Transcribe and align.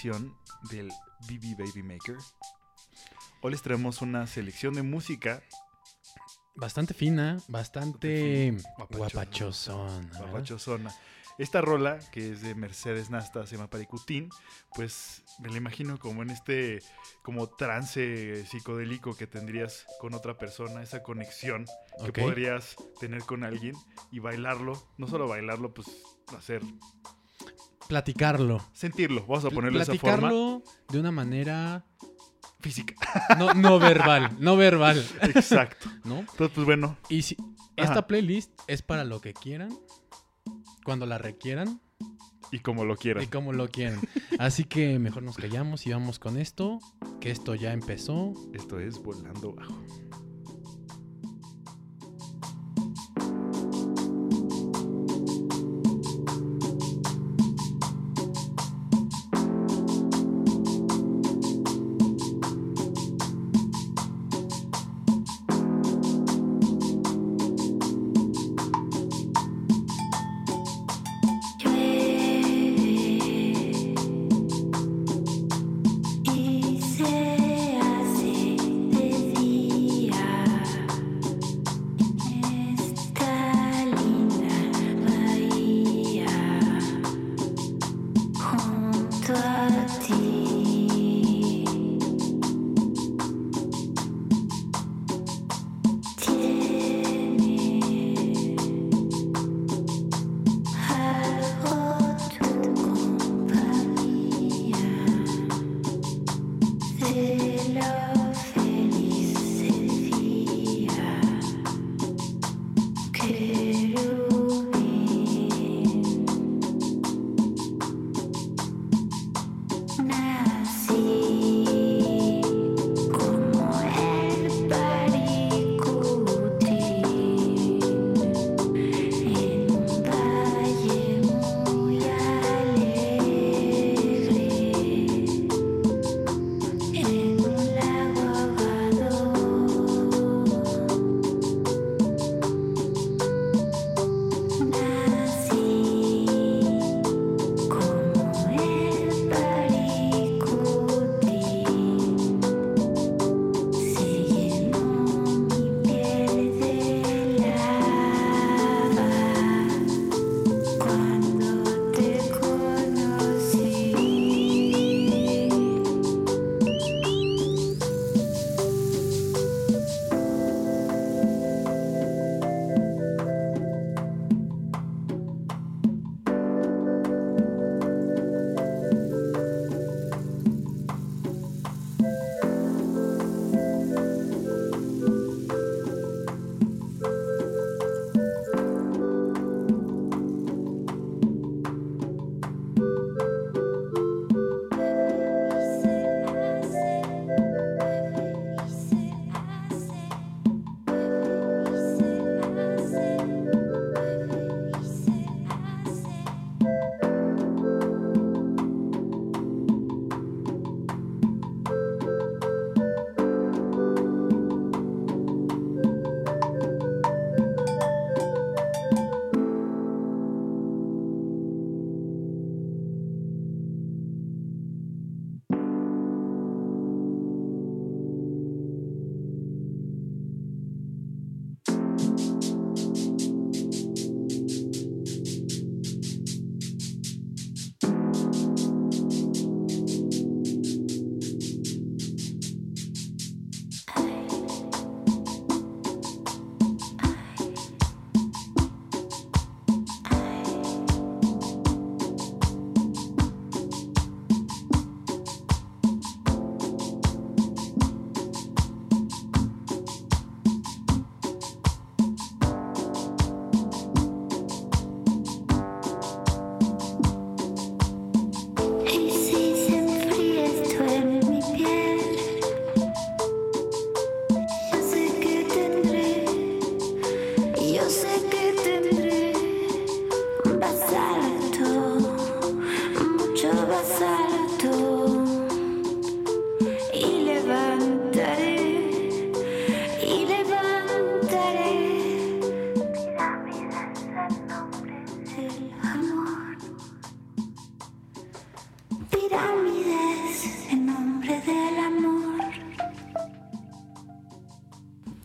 Edición 0.00 0.34
del 0.70 0.88
BB 1.28 1.58
Baby 1.58 1.82
Maker. 1.82 2.16
Hoy 3.42 3.50
les 3.50 3.60
traemos 3.60 4.00
una 4.00 4.26
selección 4.26 4.72
de 4.74 4.82
música 4.82 5.42
Bastante 6.54 6.94
fina, 6.94 7.38
bastante 7.48 8.56
guapachosona. 8.90 10.08
¿verdad? 10.08 10.26
Papachosona. 10.26 10.94
Esta 11.38 11.60
rola, 11.60 11.98
que 12.12 12.32
es 12.32 12.42
de 12.42 12.54
Mercedes 12.54 13.08
Nasta, 13.08 13.46
se 13.46 13.56
llama 13.56 13.70
Paricutín, 13.70 14.28
pues 14.74 15.22
me 15.38 15.48
la 15.48 15.56
imagino 15.56 15.98
como 15.98 16.22
en 16.22 16.30
este 16.30 16.82
como 17.22 17.48
trance 17.48 18.44
psicodélico 18.46 19.16
que 19.16 19.26
tendrías 19.26 19.86
con 20.00 20.14
otra 20.14 20.36
persona, 20.36 20.82
esa 20.82 21.02
conexión 21.02 21.66
que 22.04 22.12
podrías 22.12 22.76
tener 22.98 23.22
con 23.22 23.44
alguien 23.44 23.74
y 24.10 24.18
bailarlo, 24.18 24.74
no 24.98 25.06
solo 25.06 25.28
bailarlo, 25.28 25.72
pues 25.72 25.88
hacer, 26.36 26.62
Platicarlo. 27.90 28.64
sentirlo, 28.72 29.22
vamos 29.26 29.44
a 29.44 29.50
ponerlo 29.50 29.78
de 29.78 29.82
esa 29.82 29.94
forma 29.96 30.28
Platicarlo 30.28 30.62
de 30.90 31.00
una 31.00 31.10
manera 31.10 31.84
física. 32.60 32.94
no, 33.36 33.52
no 33.54 33.80
verbal, 33.80 34.36
no 34.38 34.56
verbal, 34.56 35.04
Exacto. 35.22 35.90
¿no? 36.04 36.20
Entonces, 36.20 36.50
pues 36.54 36.64
bueno, 36.66 36.96
Y 37.08 37.22
si 37.22 37.36
Ajá. 37.76 37.88
esta 37.88 38.06
playlist 38.06 38.52
es 38.68 38.82
para 38.82 39.02
lo 39.02 39.20
que 39.20 39.32
quieran, 39.34 39.76
cuando 40.84 41.04
la 41.04 41.18
requieran 41.18 41.80
y 42.52 42.60
como 42.60 42.84
lo 42.84 42.94
quieras. 42.96 43.24
y 43.24 43.26
como 43.26 43.52
lo 43.52 43.68
quieran. 43.68 44.00
Así 44.38 44.62
que 44.64 44.98
mejor 45.00 45.24
nos 45.24 45.36
callamos 45.36 45.84
y 45.86 45.92
vamos 45.92 46.20
con 46.20 46.36
esto, 46.38 46.78
que 47.20 47.30
esto 47.32 47.56
ya 47.56 47.72
empezó. 47.72 48.32
Esto 48.54 48.78
es 48.78 49.02
Volando 49.02 49.52
Bajo. 49.52 49.74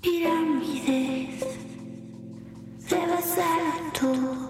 pirámides, 0.05 1.41
rebasar 2.87 3.91
todo. 3.99 4.44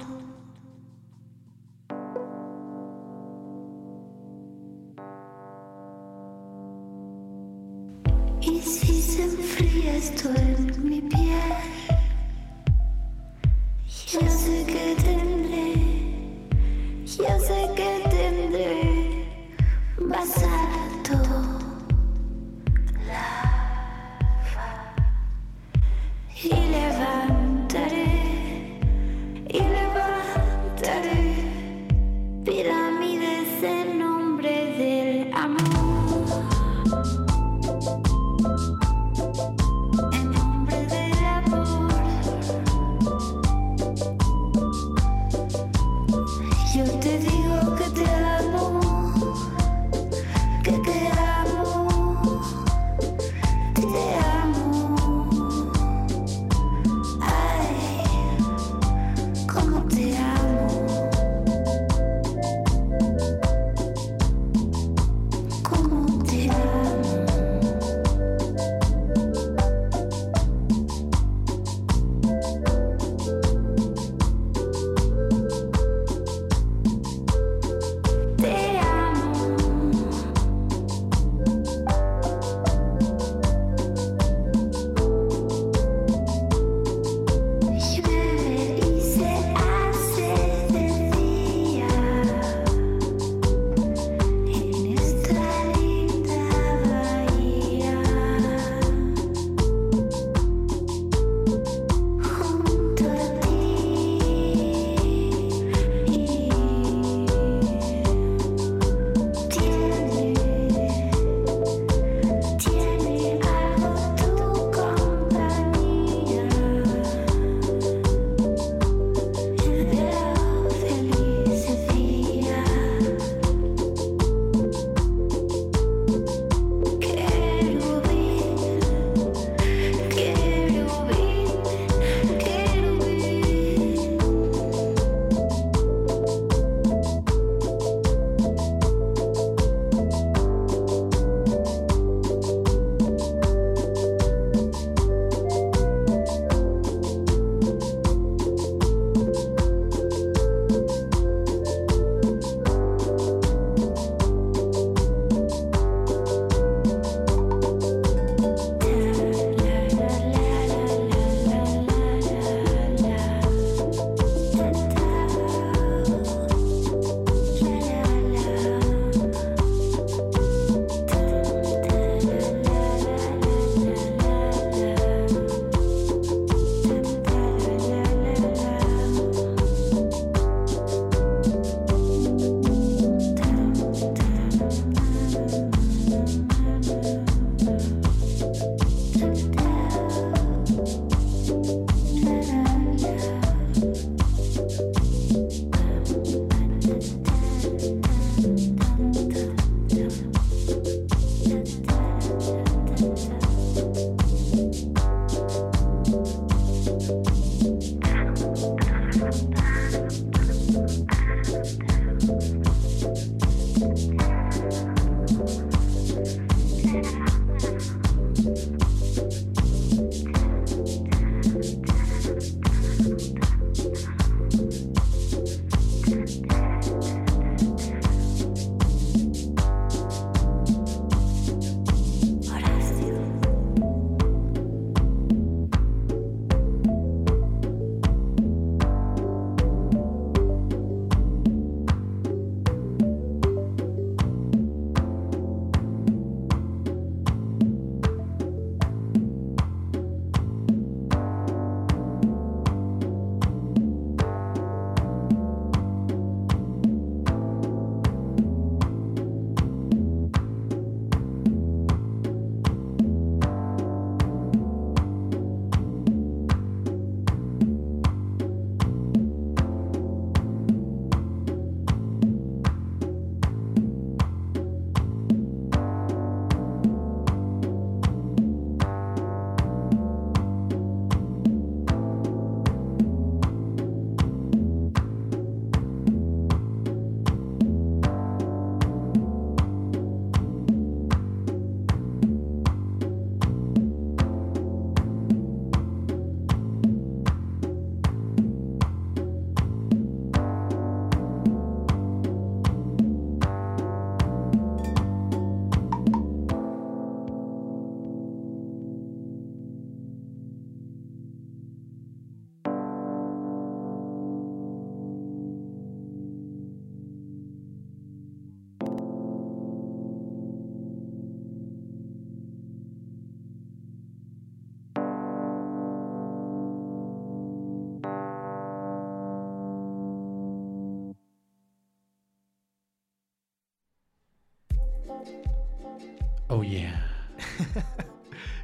Oh 336.47 336.63
yeah. 336.63 337.05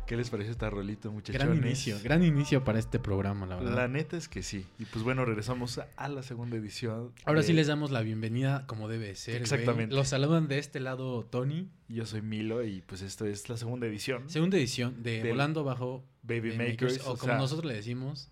¿Qué 0.06 0.18
les 0.18 0.30
pareció 0.30 0.52
esta 0.52 0.70
rolita, 0.70 1.10
muchachones? 1.10 1.48
Gran 1.48 1.58
inicio, 1.66 1.98
gran 2.04 2.24
inicio 2.24 2.66
para 2.66 2.80
este 2.80 3.00
programa, 3.00 3.46
la 3.46 3.56
verdad. 3.56 3.76
La 3.76 3.88
neta 3.88 4.18
es 4.18 4.28
que 4.28 4.44
sí. 4.44 4.66
Y 4.78 4.84
pues 4.86 5.06
bueno, 5.06 5.24
regresamos 5.24 5.80
a- 5.98 6.10
la 6.10 6.22
segunda 6.22 6.58
edición. 6.58 7.14
Ahora 7.24 7.44
sí 7.44 7.54
les 7.54 7.68
damos 7.68 7.92
la 7.92 8.02
bienvenida 8.02 8.68
como 8.68 8.90
debe 8.90 9.16
ser. 9.16 9.36
güey. 9.36 9.42
Exactamente. 9.44 9.96
Los 9.96 10.10
saludan 10.10 10.50
de 10.50 10.58
este 10.60 10.82
lado 10.82 11.24
Tony. 11.24 11.70
Yo 11.88 12.06
soy 12.06 12.22
Milo 12.22 12.62
y 12.64 12.82
pues 12.82 13.02
esto 13.02 13.26
es 13.26 13.48
la 13.48 13.56
segunda 13.56 13.88
edición. 13.88 14.30
Segunda 14.30 14.58
edición 14.58 15.02
de 15.02 15.24
Volando 15.30 15.64
Bajo 15.64 16.04
Baby 16.24 16.58
Makers, 16.58 16.94
Makers. 16.96 17.08
o 17.08 17.12
o 17.14 17.18
como 17.18 17.32
sea, 17.32 17.38
nosotros 17.38 17.66
le 17.66 17.76
decimos. 17.76 18.31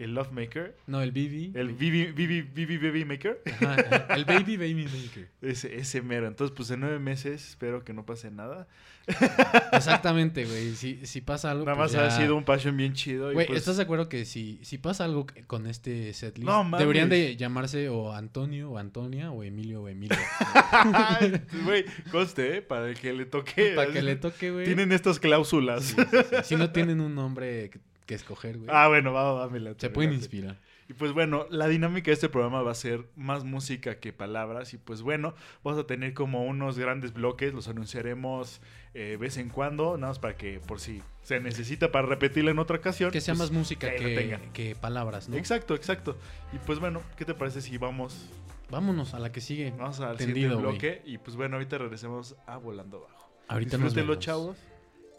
El 0.00 0.14
Love 0.14 0.32
Maker. 0.32 0.76
No, 0.86 1.02
el 1.02 1.12
Bibi. 1.12 1.52
El 1.54 1.72
Vivi, 1.72 2.06
Vivi 2.12 2.78
Baby 2.78 3.04
Maker. 3.04 3.42
Ajá, 3.46 3.76
el 4.14 4.24
Baby 4.24 4.56
Baby 4.56 4.84
Maker. 4.86 5.28
Ese, 5.42 5.76
ese 5.76 6.02
mero. 6.02 6.26
Entonces, 6.26 6.54
pues 6.56 6.70
en 6.70 6.80
nueve 6.80 6.98
meses 6.98 7.46
espero 7.48 7.84
que 7.84 7.92
no 7.92 8.04
pase 8.06 8.30
nada. 8.30 8.66
Exactamente, 9.72 10.44
güey. 10.44 10.74
Si, 10.74 11.04
si 11.06 11.20
pasa 11.20 11.50
algo. 11.50 11.64
Nada 11.64 11.76
pues 11.76 11.94
más 11.94 12.02
ha 12.02 12.16
sido 12.16 12.36
un 12.36 12.44
passion 12.44 12.76
bien 12.76 12.92
chido. 12.92 13.32
Güey, 13.32 13.46
pues- 13.46 13.58
¿estás 13.58 13.76
de 13.76 13.82
acuerdo 13.82 14.08
que 14.08 14.24
si, 14.24 14.58
si 14.62 14.78
pasa 14.78 15.04
algo 15.04 15.26
con 15.46 15.66
este 15.66 16.12
setlist, 16.12 16.46
No 16.48 16.64
mames. 16.64 16.80
deberían 16.80 17.08
de 17.08 17.36
llamarse 17.36 17.88
o 17.88 18.12
Antonio 18.12 18.70
o 18.70 18.78
Antonia 18.78 19.30
o 19.32 19.42
Emilio 19.42 19.82
o 19.82 19.88
Emilio? 19.88 20.16
Güey, 21.64 21.84
conste, 22.10 22.56
¿eh? 22.58 22.62
Para 22.62 22.88
el 22.88 22.98
que 22.98 23.12
le 23.12 23.26
toque. 23.26 23.72
Para 23.74 23.92
que 23.92 24.02
le 24.02 24.16
toque, 24.16 24.50
güey. 24.50 24.64
Tienen 24.64 24.92
estas 24.92 25.18
cláusulas. 25.18 25.84
Sí, 25.84 25.96
sí, 26.10 26.16
sí. 26.30 26.36
Si 26.44 26.56
no 26.56 26.70
tienen 26.70 27.00
un 27.00 27.14
nombre 27.14 27.70
que, 28.10 28.14
escoger, 28.16 28.58
güey. 28.58 28.70
Ah, 28.72 28.88
bueno, 28.88 29.12
va, 29.12 29.32
va, 29.32 29.48
me 29.48 29.60
late, 29.60 29.80
se 29.80 29.90
pueden 29.90 30.12
inspirar. 30.12 30.58
Y 30.90 30.92
pues 30.94 31.12
bueno, 31.12 31.46
la 31.50 31.68
dinámica 31.68 32.06
de 32.06 32.14
este 32.14 32.28
programa 32.28 32.62
va 32.62 32.72
a 32.72 32.74
ser 32.74 33.08
más 33.14 33.44
música 33.44 34.00
que 34.00 34.12
palabras. 34.12 34.74
Y 34.74 34.78
pues 34.78 35.02
bueno, 35.02 35.36
vamos 35.62 35.80
a 35.80 35.86
tener 35.86 36.14
como 36.14 36.44
unos 36.44 36.76
grandes 36.76 37.12
bloques, 37.12 37.54
los 37.54 37.68
anunciaremos 37.68 38.60
eh, 38.94 39.16
vez 39.20 39.36
en 39.36 39.50
cuando, 39.50 39.96
nada 39.96 40.10
más 40.10 40.18
para 40.18 40.34
que 40.34 40.58
por 40.58 40.80
si 40.80 41.00
se 41.22 41.38
necesita 41.38 41.92
para 41.92 42.08
repetirla 42.08 42.50
en 42.50 42.58
otra 42.58 42.78
ocasión. 42.78 43.12
Que 43.12 43.20
sea 43.20 43.34
pues, 43.34 43.50
más 43.50 43.56
música 43.56 43.88
que, 43.88 44.76
palabras, 44.80 45.28
¿no? 45.28 45.36
Exacto, 45.36 45.76
exacto. 45.76 46.18
Y 46.52 46.58
pues 46.58 46.80
bueno, 46.80 47.02
¿qué 47.16 47.24
te 47.24 47.34
parece 47.34 47.60
si 47.60 47.78
vamos, 47.78 48.28
Vámonos 48.68 49.14
a 49.14 49.20
la 49.20 49.30
que 49.30 49.40
sigue. 49.40 49.70
vamos 49.70 50.00
al 50.00 50.16
Tendido, 50.16 50.34
siguiente 50.34 50.60
bloque? 50.60 51.02
Y 51.04 51.18
pues 51.18 51.36
bueno, 51.36 51.54
ahorita 51.54 51.78
regresemos 51.78 52.34
a 52.46 52.56
Volando 52.56 53.02
Bajo. 53.02 53.30
Ahorita 53.46 53.78
nos 53.78 53.94
Disfrútenlo, 53.94 54.12
vemos. 54.14 54.24
chavos. 54.24 54.56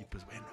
Y 0.01 0.03
pues 0.03 0.25
bueno, 0.25 0.45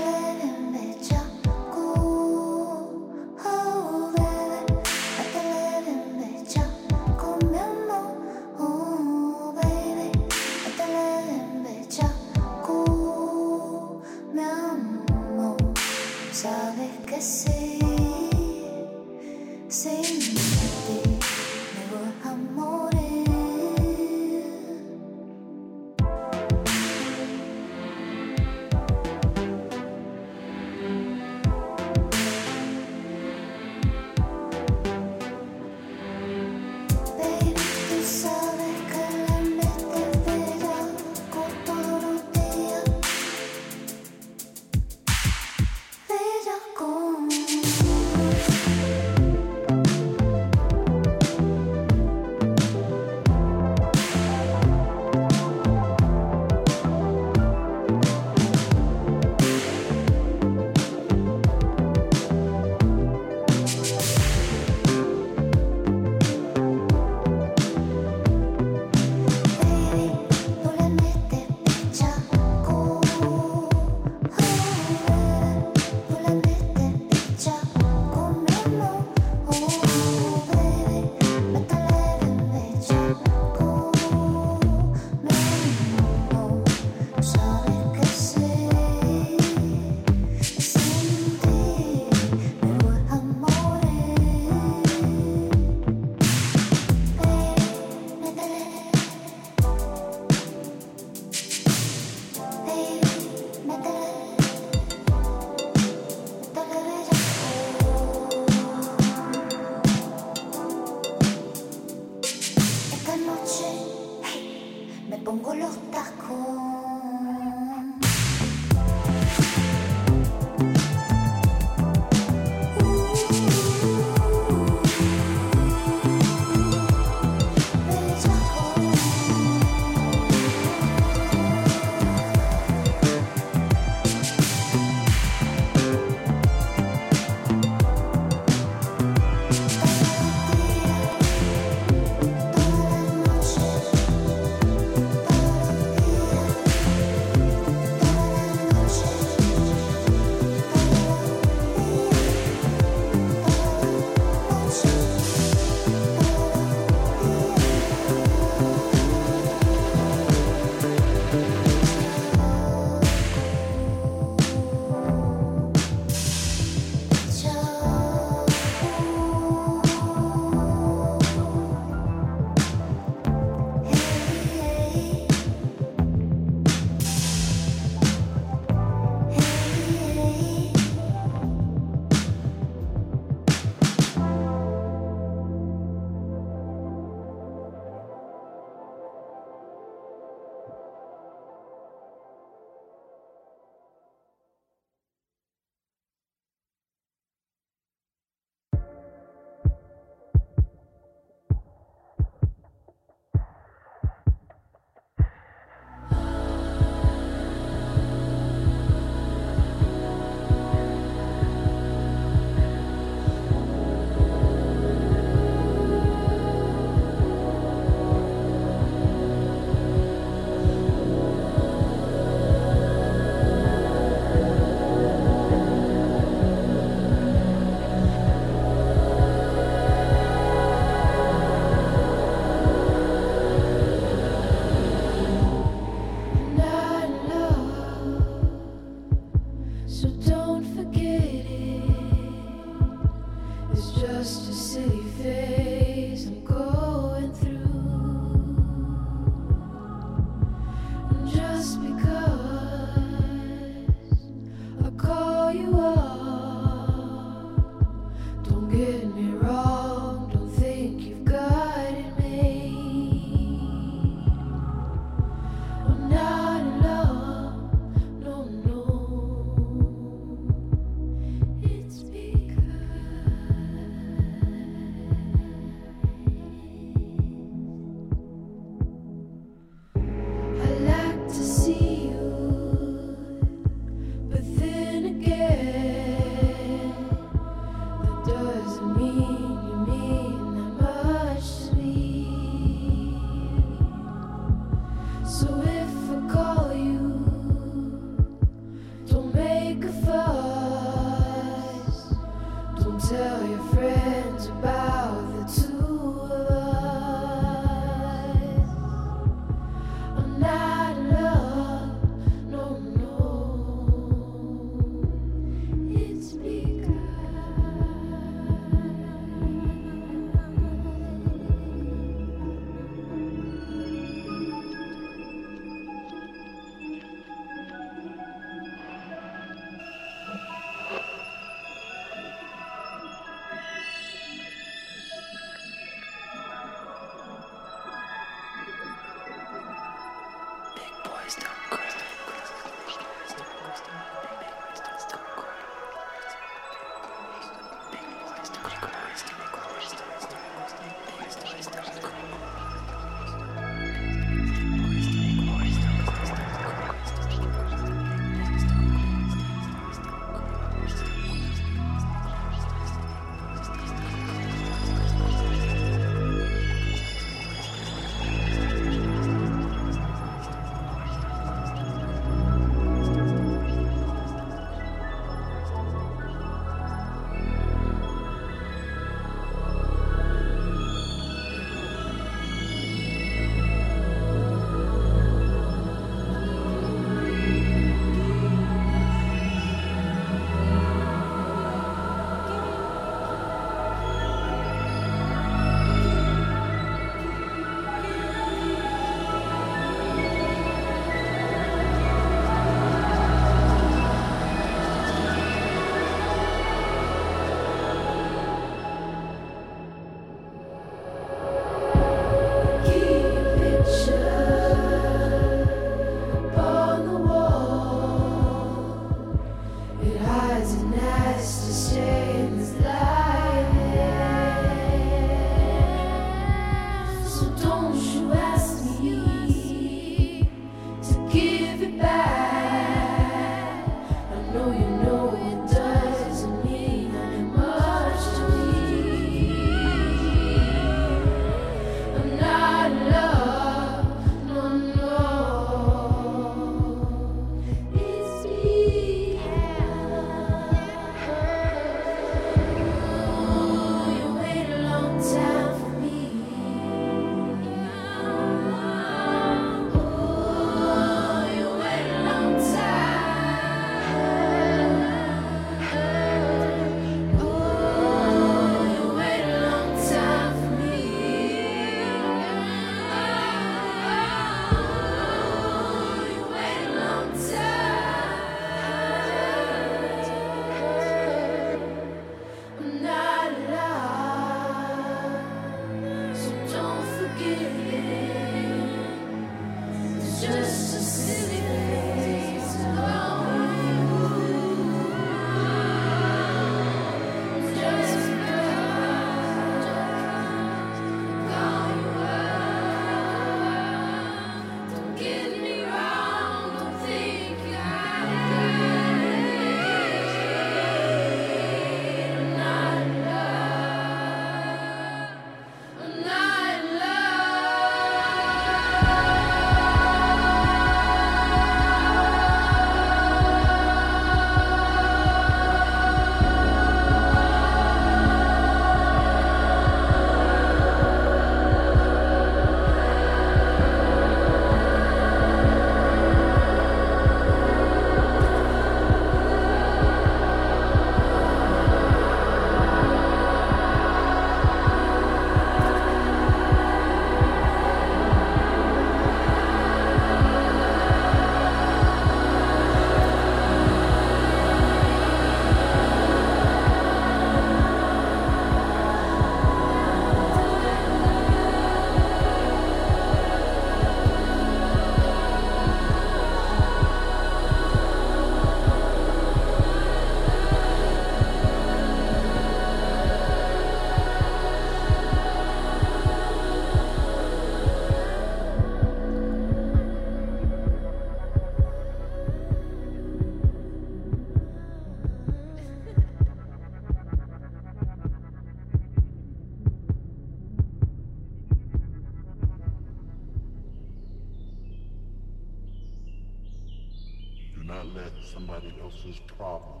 problem 599.61 600.00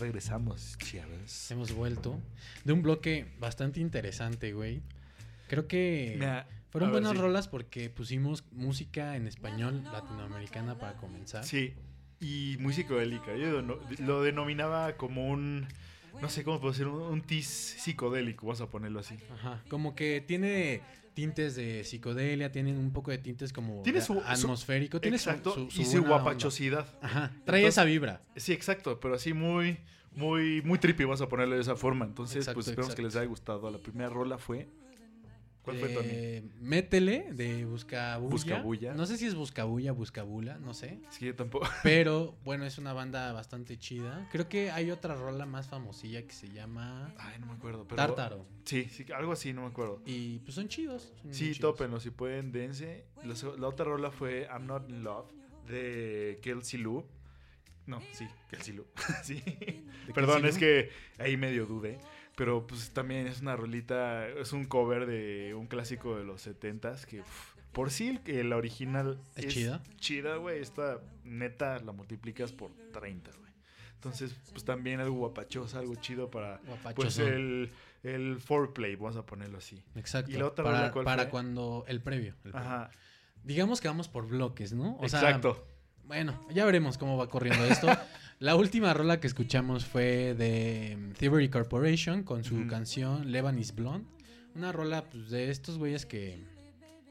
regresamos, 0.00 0.76
chavos. 0.78 1.50
Hemos 1.50 1.72
vuelto 1.72 2.20
de 2.64 2.72
un 2.72 2.82
bloque 2.82 3.26
bastante 3.38 3.80
interesante, 3.80 4.52
güey. 4.52 4.82
Creo 5.48 5.66
que 5.68 6.14
Mira, 6.16 6.46
fueron 6.70 6.90
ver, 6.90 7.02
buenas 7.02 7.12
sí. 7.12 7.18
rolas 7.18 7.48
porque 7.48 7.90
pusimos 7.90 8.44
música 8.52 9.16
en 9.16 9.26
español 9.26 9.84
latinoamericana 9.84 10.78
para 10.78 10.96
comenzar. 10.96 11.44
Sí, 11.44 11.74
y 12.20 12.56
muy 12.60 12.72
psicodélica. 12.72 13.36
Yo 13.36 13.62
lo 13.62 14.22
denominaba 14.22 14.96
como 14.96 15.28
un, 15.28 15.66
no 16.20 16.28
sé 16.28 16.44
cómo 16.44 16.60
puedo 16.60 16.72
decir, 16.72 16.86
un, 16.86 17.00
un 17.00 17.22
tis 17.22 17.46
psicodélico, 17.46 18.46
vamos 18.46 18.60
a 18.60 18.68
ponerlo 18.68 19.00
así. 19.00 19.16
Ajá, 19.34 19.62
como 19.68 19.94
que 19.94 20.22
tiene 20.26 20.82
tintes 21.16 21.56
de 21.56 21.82
psicodelia, 21.82 22.52
tienen 22.52 22.76
un 22.76 22.92
poco 22.92 23.10
de 23.10 23.16
tintes 23.16 23.50
como 23.52 23.80
Tiene 23.82 24.02
su- 24.02 24.20
atmosférico, 24.24 25.00
tiene 25.00 25.18
su- 25.18 25.30
Exacto, 25.30 25.54
su, 25.54 25.70
su 25.70 25.80
y 25.80 25.84
su 25.86 25.90
buena 25.92 26.06
onda. 26.08 26.22
guapachosidad. 26.22 26.86
Ajá, 27.00 27.30
trae 27.46 27.60
Entonces- 27.60 27.68
esa 27.68 27.84
vibra. 27.84 28.20
Sí, 28.36 28.52
exacto, 28.52 29.00
pero 29.00 29.14
así 29.14 29.32
muy, 29.32 29.78
muy, 30.14 30.60
muy 30.62 30.78
trippy, 30.78 31.04
vamos 31.04 31.22
a 31.22 31.28
ponerlo 31.28 31.54
de 31.56 31.62
esa 31.62 31.74
forma. 31.74 32.04
Entonces, 32.04 32.36
Exacto, 32.36 32.56
pues 32.58 32.68
esperamos 32.68 32.90
exacto. 32.90 32.96
que 33.02 33.06
les 33.06 33.16
haya 33.16 33.26
gustado. 33.26 33.70
La 33.70 33.78
primera 33.78 34.10
rola 34.10 34.36
fue... 34.36 34.68
¿Cuál 35.66 35.78
fue, 35.78 35.88
Tony? 35.88 36.08
Eh, 36.08 36.44
Métele 36.60 37.26
de 37.32 37.64
Buscabulla. 37.64 38.30
Buscabulla. 38.30 38.94
No 38.94 39.04
sé 39.04 39.16
si 39.16 39.26
es 39.26 39.34
Buscabulla, 39.34 39.90
Buscabula, 39.90 40.58
no 40.58 40.74
sé. 40.74 41.00
Que 41.18 41.26
yo 41.26 41.34
tampoco... 41.34 41.66
Pero 41.82 42.36
bueno, 42.44 42.64
es 42.64 42.78
una 42.78 42.92
banda 42.92 43.32
bastante 43.32 43.76
chida. 43.76 44.28
Creo 44.30 44.48
que 44.48 44.70
hay 44.70 44.92
otra 44.92 45.16
rola 45.16 45.44
más 45.44 45.66
famosilla 45.66 46.24
que 46.24 46.32
se 46.32 46.50
llama 46.50 47.12
Ay, 47.18 47.40
no 47.40 47.46
me 47.46 47.54
acuerdo, 47.54 47.84
pero... 47.88 47.96
Tártaro. 47.96 48.46
Sí, 48.64 48.84
sí, 48.84 49.04
algo 49.12 49.32
así, 49.32 49.52
no 49.52 49.62
me 49.62 49.66
acuerdo. 49.66 50.00
Y 50.06 50.38
pues 50.38 50.54
son 50.54 50.68
chidos. 50.68 51.12
son 51.20 51.34
Sí, 51.34 51.52
tópenlo, 51.56 51.98
si 51.98 52.10
pueden, 52.10 52.52
dense. 52.52 53.06
La, 53.24 53.66
otra 53.66 53.86
rola 53.86 54.12
fue 54.12 54.46
I'm 54.48 54.66
Not 54.68 54.88
in 54.88 55.02
Love 55.02 55.26
de 55.66 56.38
Kelsey 56.42 56.78
Lou. 56.78 57.04
No, 57.86 58.00
sí, 58.12 58.28
Kelsey 58.50 58.74
Lou. 58.74 58.86
sí. 59.24 59.42
Perdón, 60.14 60.42
Kelsey 60.42 60.50
es 60.50 60.58
que 60.58 60.90
ahí 61.20 61.36
medio 61.36 61.66
dudé. 61.66 61.98
Pero 62.36 62.66
pues 62.66 62.90
también 62.90 63.26
es 63.26 63.40
una 63.40 63.56
rolita, 63.56 64.28
es 64.28 64.52
un 64.52 64.66
cover 64.66 65.06
de 65.06 65.54
un 65.54 65.66
clásico 65.66 66.16
de 66.16 66.24
los 66.24 66.46
70s 66.46 67.04
que 67.06 67.20
uf, 67.20 67.54
por 67.72 67.90
sí 67.90 68.18
que 68.24 68.44
la 68.44 68.56
original 68.56 69.18
¿Es 69.34 69.48
chida? 69.48 69.82
Chida, 69.98 70.36
güey. 70.36 70.60
Esta 70.60 71.00
neta 71.24 71.78
la 71.80 71.92
multiplicas 71.92 72.52
por 72.52 72.70
30, 72.92 73.30
güey. 73.38 73.52
Entonces, 73.94 74.36
pues 74.52 74.64
también 74.64 75.00
algo 75.00 75.16
guapachoso, 75.16 75.78
algo 75.78 75.94
chido 75.96 76.30
para 76.30 76.60
pues 76.94 77.18
el, 77.18 77.72
el 78.02 78.38
foreplay, 78.38 78.94
vamos 78.94 79.16
a 79.16 79.26
ponerlo 79.26 79.58
así. 79.58 79.82
Exacto. 79.94 80.30
¿Y 80.30 80.34
la 80.34 80.46
otra 80.46 80.64
para 80.64 80.92
para 80.92 81.22
fue? 81.22 81.30
cuando 81.30 81.84
el 81.88 82.00
previo, 82.02 82.34
el 82.44 82.52
previo. 82.52 82.58
Ajá, 82.58 82.90
Digamos 83.42 83.80
que 83.80 83.88
vamos 83.88 84.08
por 84.08 84.26
bloques, 84.26 84.72
¿no? 84.72 84.96
O 85.00 85.08
sea, 85.08 85.20
exacto. 85.20 85.66
Bueno, 86.04 86.46
ya 86.50 86.64
veremos 86.64 86.98
cómo 86.98 87.16
va 87.16 87.28
corriendo 87.28 87.64
esto. 87.64 87.88
La 88.38 88.54
última 88.54 88.92
rola 88.92 89.18
que 89.18 89.26
escuchamos 89.26 89.84
fue 89.86 90.34
de 90.34 90.96
mm, 90.98 91.12
Theory 91.14 91.48
Corporation 91.48 92.22
con 92.22 92.44
su 92.44 92.66
canción 92.66 93.32
Levan 93.32 93.58
is 93.58 93.74
Blonde. 93.74 94.06
Una 94.54 94.72
rola 94.72 95.04
pues, 95.04 95.30
de 95.30 95.50
estos 95.50 95.78
güeyes 95.78 96.04
que 96.06 96.38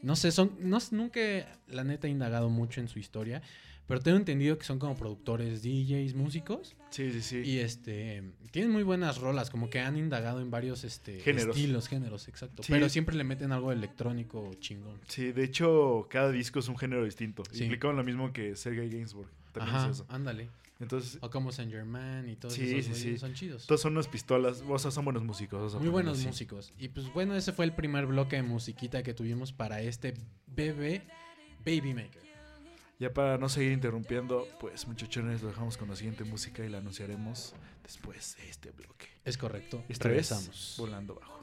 no 0.01 0.15
sé, 0.15 0.31
son 0.31 0.51
no, 0.59 0.77
nunca 0.91 1.19
la 1.67 1.83
neta 1.83 2.07
he 2.07 2.11
indagado 2.11 2.49
mucho 2.49 2.79
en 2.79 2.87
su 2.87 2.99
historia, 2.99 3.41
pero 3.87 4.01
tengo 4.01 4.17
entendido 4.17 4.55
que 4.59 4.63
son 4.65 4.77
como 4.77 4.95
productores, 4.95 5.63
DJs, 5.63 6.13
músicos 6.13 6.75
Sí, 6.91 7.11
sí, 7.11 7.21
sí. 7.21 7.37
y 7.43 7.57
este 7.57 8.23
tienen 8.51 8.71
muy 8.71 8.83
buenas 8.83 9.17
rolas, 9.17 9.49
como 9.49 9.71
que 9.71 9.79
han 9.79 9.97
indagado 9.97 10.41
en 10.41 10.51
varios 10.51 10.83
este 10.83 11.19
Géneros. 11.21 11.55
estilos, 11.55 11.87
géneros, 11.87 12.27
exacto, 12.27 12.61
Sí. 12.61 12.71
pero 12.71 12.87
siempre 12.87 13.15
le 13.15 13.23
meten 13.23 13.51
algo 13.51 13.71
electrónico 13.71 14.51
chingón. 14.59 14.99
Sí, 15.07 15.31
de 15.31 15.43
hecho, 15.43 16.05
cada 16.07 16.31
disco 16.31 16.59
es 16.59 16.67
un 16.67 16.77
género 16.77 17.03
distinto. 17.03 17.41
Sí. 17.51 17.67
Lo 17.67 18.03
mismo 18.03 18.31
que 18.31 18.55
Sergey 18.55 18.89
Gainsbourg. 18.89 19.29
También 19.53 19.75
Ajá, 19.75 19.85
es 19.89 19.95
eso. 19.95 20.05
ándale. 20.09 20.49
Entonces, 20.79 21.17
O 21.21 21.29
como 21.29 21.51
Saint 21.53 21.71
Germain 21.71 22.27
y 22.27 22.35
todos 22.35 22.53
Sí, 22.53 22.63
esos 22.63 22.97
sí, 22.97 23.03
güeyes 23.03 23.13
sí. 23.13 23.17
son 23.17 23.33
chidos. 23.33 23.65
todos 23.65 23.79
son 23.81 23.93
unas 23.93 24.07
pistolas. 24.09 24.61
O 24.67 24.77
sea, 24.77 24.91
son 24.91 25.05
buenos 25.05 25.23
músicos. 25.23 25.75
Muy 25.75 25.87
buenos 25.87 26.17
así. 26.17 26.27
músicos. 26.27 26.73
Y 26.77 26.89
pues 26.89 27.11
bueno, 27.13 27.35
ese 27.35 27.53
fue 27.53 27.65
el 27.65 27.73
primer 27.73 28.05
bloque 28.07 28.35
de 28.35 28.43
musiquita 28.43 29.01
que 29.01 29.13
tuvimos 29.13 29.53
para 29.53 29.81
este 29.81 30.13
bebé 30.47 31.03
Baby 31.65 31.93
Maker. 31.93 32.25
Ya 32.99 33.13
para 33.13 33.37
no 33.37 33.49
seguir 33.49 33.71
interrumpiendo, 33.73 34.47
pues 34.59 34.87
muchachones, 34.87 35.41
lo 35.41 35.49
dejamos 35.49 35.75
con 35.77 35.89
la 35.89 35.95
siguiente 35.97 36.23
música 36.23 36.63
y 36.65 36.69
la 36.69 36.77
anunciaremos 36.77 37.53
después 37.83 38.37
de 38.37 38.49
este 38.49 38.71
bloque. 38.71 39.07
Es 39.25 39.37
correcto. 39.37 39.83
Esto 39.89 40.07
Regresamos. 40.07 40.71
es 40.73 40.77
Volando 40.77 41.15
Bajo. 41.15 41.34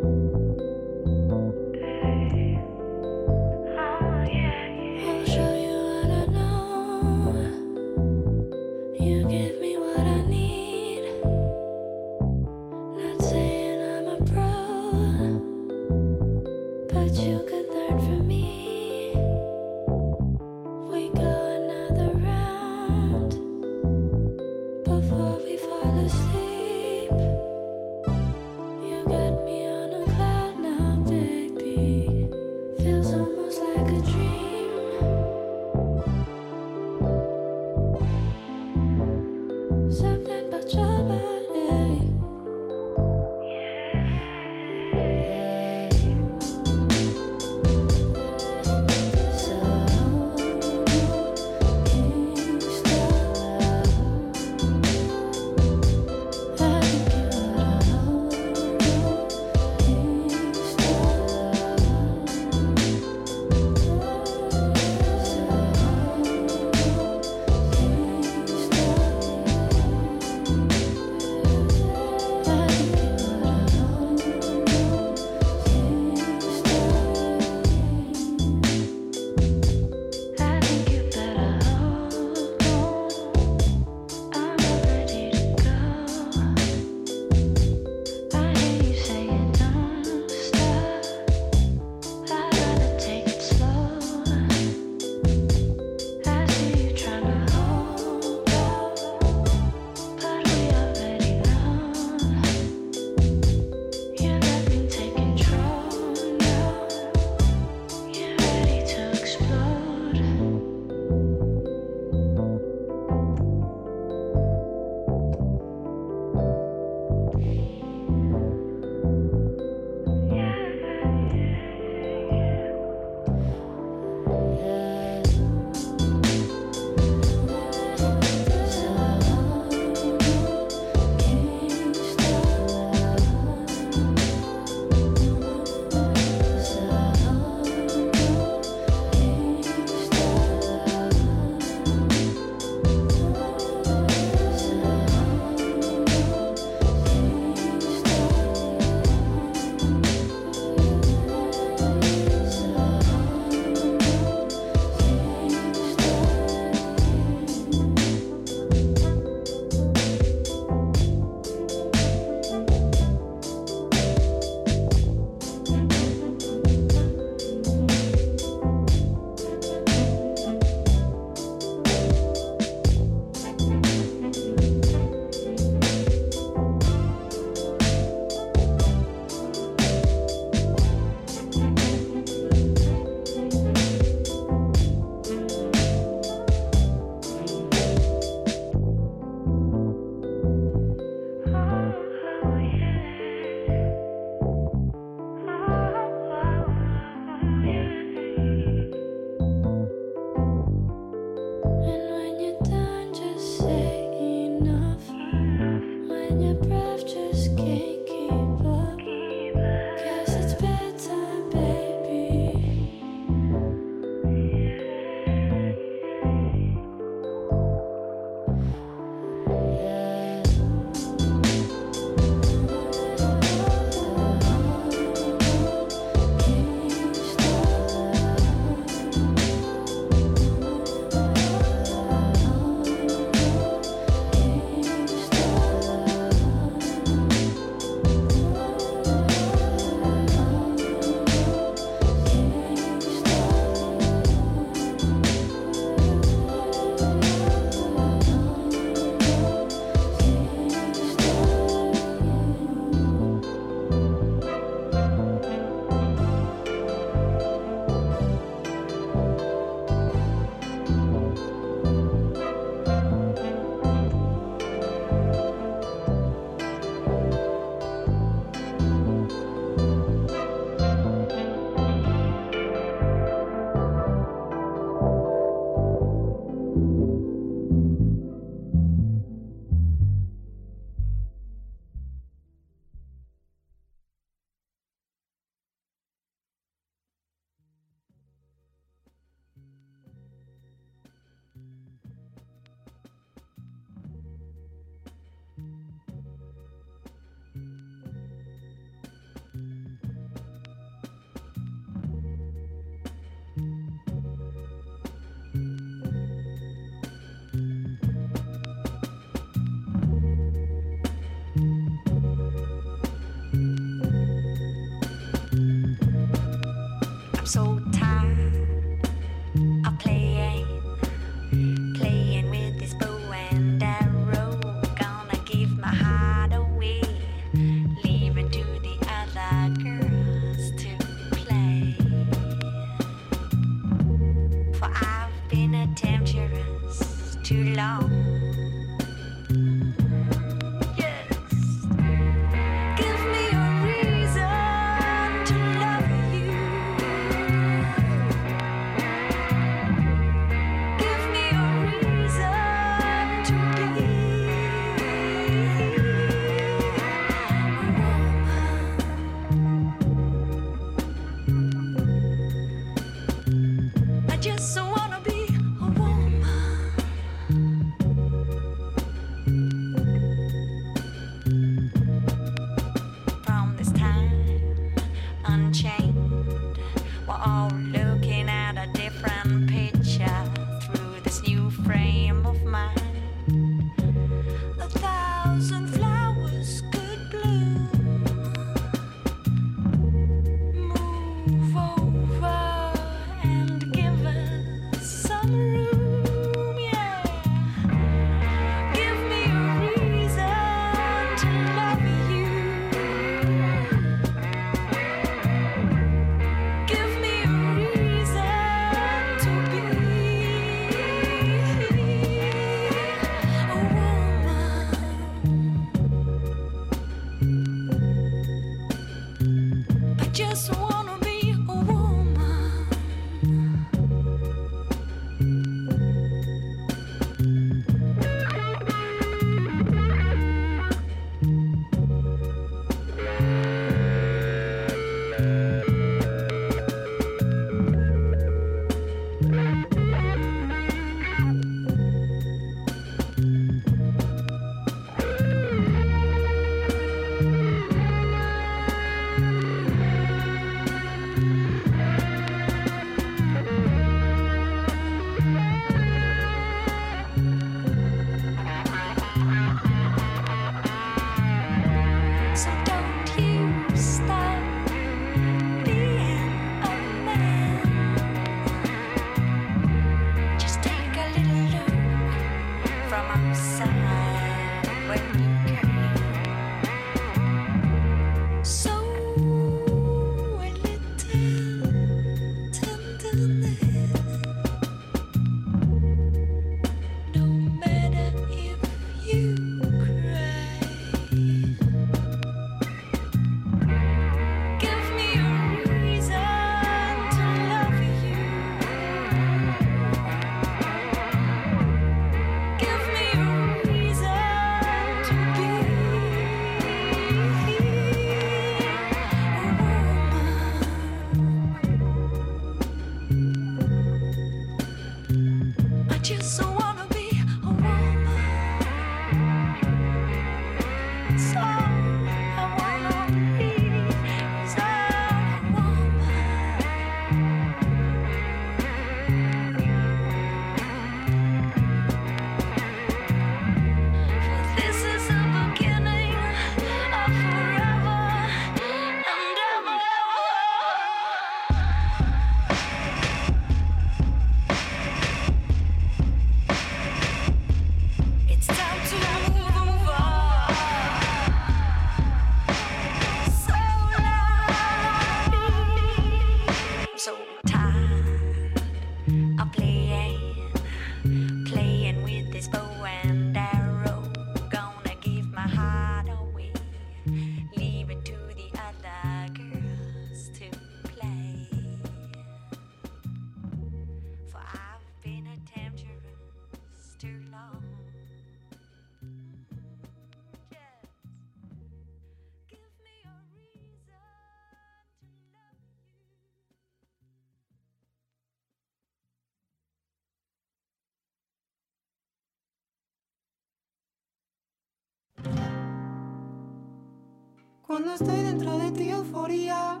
Cuando 597.98 598.14
estoy 598.14 598.42
dentro 598.44 598.78
de 598.78 598.92
ti 598.92 599.08
euforía, 599.08 600.00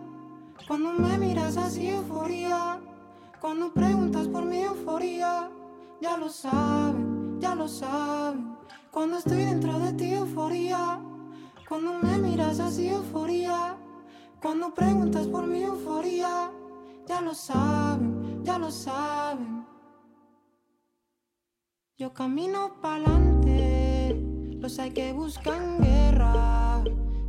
cuando 0.68 0.92
me 0.92 1.18
miras 1.18 1.56
así 1.56 1.88
euforía, 1.88 2.78
cuando 3.40 3.74
preguntas 3.74 4.28
por 4.28 4.44
mi 4.44 4.60
euforía, 4.60 5.50
ya 6.00 6.16
lo 6.16 6.28
saben, 6.28 7.40
ya 7.40 7.56
lo 7.56 7.66
saben. 7.66 8.56
Cuando 8.92 9.18
estoy 9.18 9.38
dentro 9.38 9.80
de 9.80 9.92
ti 9.94 10.12
euforía, 10.12 11.00
cuando 11.68 11.94
me 11.94 12.18
miras 12.18 12.60
así 12.60 12.86
euforía, 12.86 13.76
cuando 14.40 14.72
preguntas 14.72 15.26
por 15.26 15.44
mi 15.48 15.64
euforía, 15.64 16.52
ya 17.04 17.20
lo 17.20 17.34
saben, 17.34 18.44
ya 18.44 18.60
lo 18.60 18.70
saben. 18.70 19.66
Yo 21.96 22.14
camino 22.14 22.80
pa'lante, 22.80 24.14
los 24.60 24.78
hay 24.78 24.92
que 24.92 25.12
buscan 25.12 25.80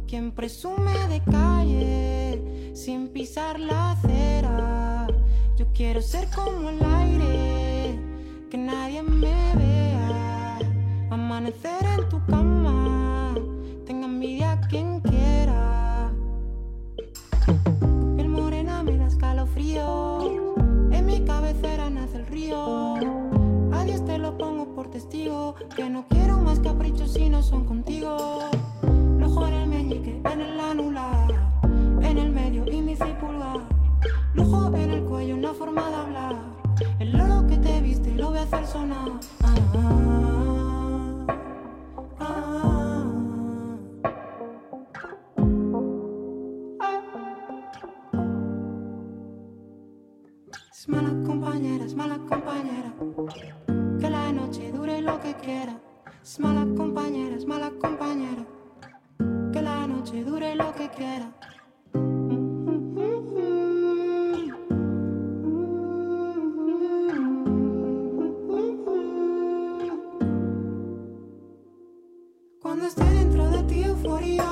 quien 0.09 0.31
presume 0.31 0.91
de 1.07 1.21
calle 1.21 2.73
sin 2.73 3.09
pisar 3.09 3.59
la 3.59 3.91
acera. 3.91 5.05
Yo 5.55 5.67
quiero 5.71 6.01
ser 6.01 6.27
como 6.35 6.71
el 6.71 6.83
aire, 6.83 7.99
que 8.49 8.57
nadie 8.57 9.03
me 9.03 9.53
vea. 9.55 10.57
Amanecer 11.11 11.85
en 11.95 12.09
tu 12.09 12.25
cama, 12.25 13.35
tenga 13.85 14.07
envidia 14.07 14.59
quien 14.61 14.99
quiera. 15.01 16.11
El 18.17 18.29
morena 18.29 18.81
me 18.81 18.97
da 18.97 19.05
escalofrío, 19.05 20.55
en 20.91 21.05
mi 21.05 21.23
cabecera 21.23 21.87
nace 21.91 22.17
el 22.17 22.25
río. 22.25 22.95
Adiós 23.73 24.03
te 24.05 24.17
lo 24.17 24.35
pongo 24.39 24.73
por 24.73 24.89
testigo, 24.89 25.53
que 25.75 25.87
no 25.87 26.07
quiero 26.07 26.39
más 26.39 26.59
caprichos 26.61 27.13
si 27.13 27.29
no 27.29 27.43
son 27.43 27.65
contigo. 27.65 28.49
Lujo 29.29 29.45
en 29.45 29.53
el 29.53 29.67
meñique, 29.67 30.21
en 30.25 30.41
el 30.41 30.59
anular, 30.59 31.27
en 32.01 32.17
el 32.17 32.31
medio 32.31 32.65
y 32.65 32.81
pulgar. 33.21 33.59
Lujo 34.33 34.75
en 34.75 34.89
el 34.89 35.03
cuello, 35.03 35.35
en 35.35 35.43
la 35.43 35.53
forma 35.53 35.87
de 35.87 35.95
hablar. 35.95 36.35
El 36.97 37.15
loro 37.15 37.45
que 37.45 37.57
te 37.57 37.79
viste 37.79 38.11
lo 38.15 38.29
voy 38.29 38.39
a 38.39 38.41
hacer 38.41 38.65
sonar. 38.65 39.11
Ah, 39.43 39.55
ah, 42.17 42.25
ah. 42.71 43.05
Es 50.71 50.89
mala 50.89 51.09
compañera, 51.27 51.85
es 51.85 51.93
mala 51.93 52.17
compañera. 52.17 52.95
Que 53.99 54.09
la 54.09 54.31
noche 54.31 54.71
dure 54.71 55.03
lo 55.03 55.19
que 55.19 55.35
quiera. 55.35 55.79
Es 56.23 56.39
mala 56.39 56.65
compañera, 56.75 57.35
es 57.35 57.45
mala. 57.45 57.69
Noche 59.99 60.23
dure 60.23 60.55
lo 60.55 60.73
que 60.75 60.89
quiera. 60.91 61.29
Cuando 72.61 72.85
estoy 72.85 73.09
dentro 73.09 73.49
de 73.49 73.63
ti, 73.63 73.83
euforia. 73.83 74.45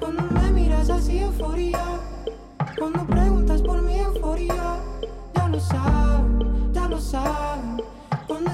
Cuando 0.00 0.22
me 0.22 0.50
miras 0.50 0.90
así, 0.90 1.18
euforia. 1.18 1.84
Cuando 2.76 3.06
preguntas 3.06 3.62
por 3.62 3.80
mi 3.82 4.00
euforia, 4.00 4.80
ya 5.36 5.48
lo 5.48 5.60
saben, 5.60 6.72
ya 6.72 6.88
lo 6.88 6.98
saben. 6.98 7.80
Cuando 8.26 8.50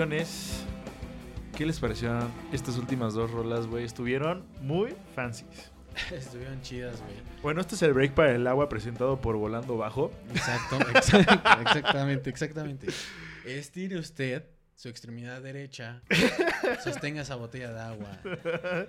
muchachones, 0.00 0.64
¿qué 1.58 1.66
les 1.66 1.78
parecieron 1.78 2.32
estas 2.52 2.78
últimas 2.78 3.12
dos 3.12 3.30
rolas, 3.30 3.66
güey? 3.66 3.84
Estuvieron 3.84 4.46
muy 4.62 4.94
fancies. 5.14 5.70
Estuvieron 6.10 6.62
chidas, 6.62 7.02
güey. 7.02 7.16
Bueno, 7.42 7.60
este 7.60 7.74
es 7.74 7.82
el 7.82 7.92
break 7.92 8.14
para 8.14 8.34
el 8.34 8.46
agua 8.46 8.70
presentado 8.70 9.20
por 9.20 9.36
Volando 9.36 9.76
Bajo. 9.76 10.10
Exacto, 10.30 10.78
exacto, 10.94 11.60
exactamente, 11.60 12.30
exactamente. 12.30 12.86
Estire 13.44 13.98
usted 13.98 14.44
su 14.74 14.88
extremidad 14.88 15.42
derecha, 15.42 16.00
sostenga 16.82 17.20
esa 17.20 17.34
botella 17.34 17.70
de 17.70 17.80
agua 17.80 18.18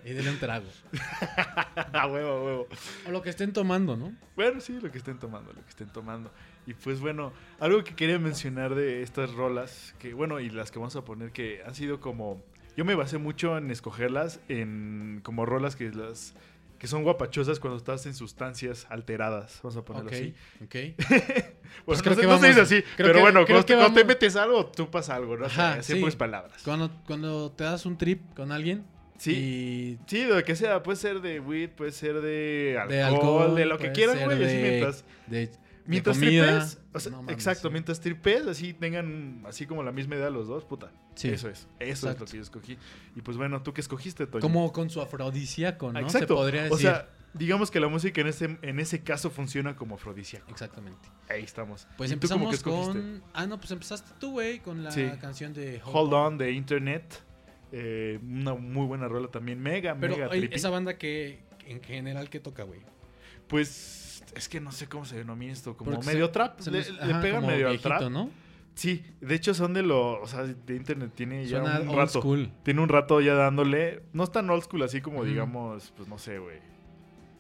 y 0.06 0.14
dele 0.14 0.30
un 0.30 0.40
trago. 0.40 0.68
a 1.92 2.08
huevo, 2.08 2.32
a 2.32 2.44
huevo. 2.46 2.68
O 3.06 3.12
lo 3.12 3.22
que 3.22 3.32
estén 3.32 3.52
tomando, 3.52 3.98
¿no? 3.98 4.16
Bueno, 4.38 4.62
sí, 4.62 4.80
lo 4.80 4.90
que 4.90 5.00
estén 5.00 5.20
tomando, 5.20 5.52
lo 5.52 5.62
que 5.62 5.70
estén 5.70 5.90
tomando. 5.90 6.32
Y 6.72 6.74
pues 6.74 7.00
bueno, 7.02 7.34
algo 7.60 7.84
que 7.84 7.94
quería 7.96 8.18
mencionar 8.18 8.76
de 8.76 9.02
estas 9.04 9.34
rolas, 9.34 9.94
que 10.00 10.14
bueno, 10.14 10.40
y 10.40 10.50
las 10.50 10.72
que 10.72 10.80
vamos 10.80 10.96
a 10.96 11.04
poner 11.04 11.32
que 11.32 11.62
han 11.66 11.76
sido 11.76 12.00
como... 12.00 12.42
Yo 12.78 12.86
me 12.86 12.96
basé 12.96 13.18
mucho 13.18 13.58
en 13.58 13.70
escogerlas 13.72 14.40
en 14.48 15.20
como 15.24 15.46
rolas 15.46 15.76
que 15.76 15.92
las 15.92 16.34
que 16.80 16.88
son 16.88 17.04
guapachosas 17.04 17.60
cuando 17.60 17.78
estás 17.78 18.08
en 18.08 18.16
sustancias 18.16 18.88
alteradas, 18.90 19.60
vamos 19.62 19.78
a 19.78 19.86
ponerlo 19.86 20.10
así. 20.10 20.34
ok. 20.64 20.76
Bueno, 21.86 21.86
Pues 21.86 22.00
no, 22.00 22.04
creo 22.04 22.16
se- 22.16 22.22
que 22.22 22.28
no 22.28 22.40
se 22.40 22.48
dice 22.48 22.62
así, 22.62 22.84
pero 22.98 23.14
que- 23.14 23.20
bueno, 23.22 23.46
creo 23.46 23.58
cuando, 23.58 23.66
que 23.66 23.74
te, 23.74 23.74
cuando 23.76 23.94
te 23.94 24.02
vamos- 24.02 24.08
metes 24.08 24.36
algo, 24.36 24.66
tú 24.66 24.90
pasas 24.90 25.16
algo, 25.18 25.38
¿no? 25.38 25.46
O 25.46 25.50
sea, 25.50 25.72
Ajá, 25.74 25.80
así 25.82 25.94
sí. 25.94 26.00
pues 26.02 26.16
palabras. 26.16 26.62
Cuando, 26.64 26.90
cuando 27.06 27.52
te 27.52 27.66
das 27.66 27.86
un 27.86 27.98
trip 27.98 28.22
con 28.36 28.52
alguien 28.52 28.84
Sí. 29.18 29.32
y 29.32 30.00
Sí, 30.08 30.24
de 30.24 30.34
lo 30.36 30.44
que 30.44 30.56
sea, 30.56 30.82
puede 30.82 30.96
ser 30.98 31.22
de 31.22 31.40
weed, 31.40 31.70
puede 31.70 31.92
ser 31.92 32.20
de 32.22 32.78
alcohol, 32.82 32.90
de 32.98 33.04
alcohol, 33.04 33.56
de 33.56 33.66
lo 33.66 33.78
que 33.78 33.94
ser 33.94 34.26
güey, 34.26 34.40
de, 34.40 34.94
de 35.28 35.52
Mientras 35.86 36.18
comida. 36.18 36.46
tripes, 36.60 36.80
o 36.94 37.00
sea, 37.00 37.12
No 37.12 37.18
mames, 37.18 37.34
exacto, 37.36 37.68
sí. 37.68 37.72
mientras 37.72 38.00
tripes, 38.00 38.48
así 38.48 38.74
tengan 38.74 39.44
así 39.48 39.66
como 39.66 39.84
la 39.84 39.92
misma 39.92 40.16
idea 40.16 40.30
los 40.30 40.48
dos, 40.48 40.64
puta. 40.66 40.92
Sí. 41.16 41.30
Eso 41.30 41.50
es, 41.50 41.68
eso 41.80 42.08
Exacto. 42.08 42.10
es 42.26 42.30
lo 42.30 42.32
que 42.32 42.38
yo 42.38 42.44
escogí. 42.44 42.78
Y 43.16 43.22
pues 43.22 43.38
bueno, 43.38 43.62
¿tú 43.64 43.74
qué 43.74 43.82
escogiste, 43.82 44.28
Toño? 44.28 44.42
Como 44.42 44.72
con 44.72 44.90
su 44.90 45.02
afrodisíaco, 45.02 45.92
¿no? 45.92 46.00
Exacto. 46.00 46.20
Se 46.20 46.34
podría 46.34 46.62
decir. 46.64 46.76
O 46.76 46.80
sea, 46.80 47.10
digamos 47.34 47.72
que 47.72 47.80
la 47.80 47.88
música 47.88 48.22
en 48.22 48.28
ese, 48.28 48.58
en 48.62 48.80
ese 48.80 49.02
caso 49.04 49.30
funciona 49.30 49.76
como 49.76 49.96
afrodisíaco. 49.96 50.50
Exactamente. 50.52 51.10
Ahí 51.30 51.44
estamos. 51.44 51.88
Pues 51.98 52.12
¿Y 52.12 52.16
tú 52.16 52.20
que 52.22 52.26
empezamos 52.28 52.54
escogiste? 52.54 52.92
con. 53.00 53.24
Ah, 53.34 53.46
no, 53.48 53.58
pues 53.60 53.72
empezaste 53.72 54.12
tú, 54.20 54.32
güey, 54.32 54.60
con 54.60 54.84
la 54.84 54.92
Sí. 54.92 55.10
canción 55.20 55.54
de 55.54 55.82
Hold 55.86 56.14
On 56.14 56.38
de 56.38 56.52
Internet. 56.52 57.24
eh, 57.74 58.20
una 58.22 58.54
muy 58.54 58.86
buena 58.86 59.08
rola 59.08 59.30
también, 59.30 59.58
mega, 59.62 59.96
Pero 59.98 60.16
mega 60.18 60.30
trippy. 60.30 60.54
esa 60.54 60.70
banda 60.70 60.98
que 60.98 61.40
en 61.66 61.82
general 61.82 62.30
que 62.30 62.42
toca, 62.42 62.64
güey. 62.64 62.82
Pues 63.48 63.70
es 64.36 64.50
que 64.50 64.60
no 64.62 64.72
sé 64.72 64.88
cómo 64.88 65.06
se 65.06 65.18
denomina 65.18 65.52
esto, 65.54 65.76
como 65.78 65.92
Porque 65.92 66.08
medio 66.08 66.28
se- 66.28 66.32
trap. 66.34 66.60
Se 66.60 66.72
le, 66.72 66.84
pegan 67.22 67.46
medio 67.46 67.68
viejito, 67.70 67.90
al 67.94 68.00
trap. 68.00 68.12
¿no? 68.12 68.30
Sí, 68.74 69.04
de 69.20 69.36
hecho 69.36 69.54
son 69.54 69.74
de 69.74 69.84
lo, 69.84 70.22
o 70.22 70.28
sea, 70.28 70.44
de 70.44 70.76
internet 70.76 71.12
tiene 71.14 71.46
ya 71.46 71.60
Suena 71.62 71.82
un 71.82 71.90
old 71.90 71.98
rato. 71.98 72.20
school. 72.22 72.52
Tiene 72.64 72.82
un 72.82 72.90
rato 72.90 73.20
ya 73.20 73.34
dándole, 73.34 74.04
no 74.14 74.24
es 74.24 74.32
tan 74.32 74.50
old 74.50 74.64
school 74.64 74.84
así 74.84 75.02
como 75.02 75.24
digamos, 75.26 75.92
pues 75.98 76.08
no 76.08 76.18
sé, 76.18 76.40
güey. 76.40 76.58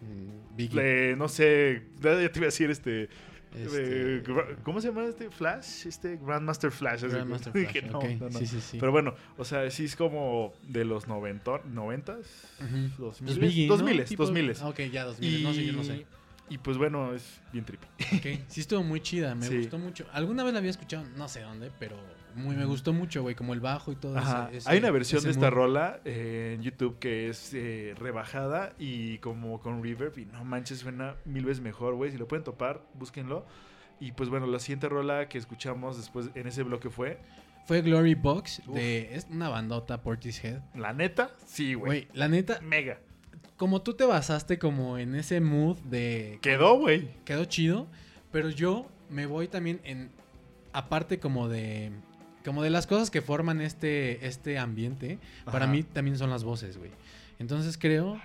Mm, 0.02 1.18
no 1.18 1.28
sé, 1.30 1.84
ya 2.02 2.16
te 2.18 2.40
iba 2.40 2.46
a 2.46 2.46
decir 2.46 2.70
este, 2.70 3.04
Este, 3.54 4.18
eh, 4.18 4.24
¿cómo 4.64 4.80
se 4.82 4.88
llama 4.88 5.06
este 5.06 5.30
Flash? 5.30 5.86
Este 5.86 6.18
Grandmaster 6.18 6.72
Flash. 6.72 7.04
Grandmaster 7.04 7.52
Flash, 7.54 7.72
que 7.74 7.82
no, 7.82 8.00
ok, 8.00 8.06
no, 8.20 8.30
no. 8.30 8.40
Sí, 8.40 8.46
sí, 8.46 8.62
sí. 8.62 8.78
Pero 8.80 8.92
bueno, 8.92 9.14
o 9.38 9.44
sea, 9.46 9.70
sí 9.72 9.86
es 9.86 9.96
como 9.96 10.54
de 10.68 10.86
los 10.86 11.08
90, 11.08 11.64
90s, 11.66 12.26
Ujú. 12.60 13.04
2000, 13.04 13.40
Pues 13.40 13.56
¿no? 13.56 13.68
2000, 13.78 14.06
Tipo- 14.06 14.18
2000. 14.26 14.54
Ah, 14.62 14.70
ok, 14.70 14.80
ya 14.92 15.04
2000. 15.06 15.44
No 15.44 15.54
sé, 15.54 15.66
yo 15.66 15.74
no 15.74 15.84
sé. 15.84 16.06
Y 16.52 16.58
pues 16.58 16.78
bueno, 16.78 17.14
es 17.14 17.40
bien 17.54 17.64
trippy. 17.64 17.88
Ok, 18.18 18.44
Sí, 18.48 18.60
estuvo 18.62 18.84
muy 18.84 19.00
chida, 19.00 19.34
me 19.36 19.46
Sí. 19.46 19.58
gustó 19.60 19.80
mucho. 19.80 20.06
Alguna 20.12 20.44
vez 20.44 20.52
la 20.52 20.60
había 20.60 20.72
escuchado, 20.72 21.06
no 21.16 21.28
sé 21.30 21.42
dónde, 21.42 21.72
pero 21.80 21.96
muy 22.36 22.56
me 22.58 22.66
gustó 22.66 22.92
mucho, 22.94 23.22
güey, 23.22 23.36
como 23.36 23.54
el 23.54 23.62
bajo 23.62 23.92
y 23.92 23.96
todo 23.96 24.18
Ajá. 24.18 24.48
ese- 24.50 24.58
ese- 24.58 24.70
Hay 24.70 24.80
una 24.80 24.92
versión 24.92 25.24
de 25.24 25.30
esta 25.32 25.46
mood. 25.46 25.54
rola 25.56 26.00
eh, 26.04 26.54
en 26.58 26.62
YouTube 26.62 27.00
que 27.00 27.30
es 27.30 27.54
eh, 27.54 27.94
rebajada 27.98 28.74
y 28.78 29.18
como 29.20 29.60
con 29.62 29.82
reverb 29.82 30.18
y 30.20 30.26
no 30.26 30.44
manches, 30.44 30.80
suena 30.80 31.16
mil 31.26 31.46
veces 31.46 31.62
mejor, 31.64 31.96
güey. 31.96 32.12
Si 32.12 32.18
lo 32.18 32.28
pueden 32.28 32.44
topar, 32.44 32.82
búsquenlo. 32.96 33.46
Y 34.02 34.12
pues 34.12 34.30
bueno, 34.30 34.46
la 34.48 34.60
siguiente 34.60 34.90
rola 34.90 35.30
que 35.30 35.38
escuchamos 35.38 35.96
después 35.98 36.30
en 36.36 36.48
ese 36.48 36.64
bloque 36.64 36.90
fue, 36.90 37.20
Fue 37.66 37.82
Glory 37.82 38.16
Box 38.16 38.62
de 38.74 39.16
es 39.16 39.28
una 39.30 39.48
bandota 39.48 40.02
Portishead. 40.02 40.62
la 40.76 40.92
neta, 40.94 41.32
sí, 41.46 41.76
güey. 41.76 41.88
Güey, 42.06 42.08
la 42.14 42.28
neta, 42.28 42.60
Mega. 42.62 43.00
Como 43.62 43.84
tú 43.84 43.94
te 43.94 44.06
basaste 44.06 44.58
como 44.58 44.98
en 44.98 45.14
ese 45.14 45.40
mood 45.40 45.78
de 45.82 46.40
Quedó, 46.42 46.80
güey. 46.80 47.10
quedó 47.26 47.46
chido, 47.46 47.86
pero 48.32 48.50
yo 48.50 48.90
me 49.08 49.28
voy 49.28 49.48
también 49.48 49.80
en 49.84 50.10
aparte 50.74 51.20
como 51.20 51.48
de 51.48 51.92
como 52.44 52.64
de 52.64 52.72
las 52.72 52.88
cosas 52.88 53.12
que 53.12 53.22
forman 53.22 53.62
este 53.62 54.26
este 54.26 54.58
ambiente, 54.58 55.20
para 55.46 55.68
mí 55.68 55.84
también 55.84 56.18
son 56.18 56.32
las 56.32 56.44
voces, 56.44 56.80
güey. 56.80 56.90
Entonces 57.38 57.78
creo 57.78 58.20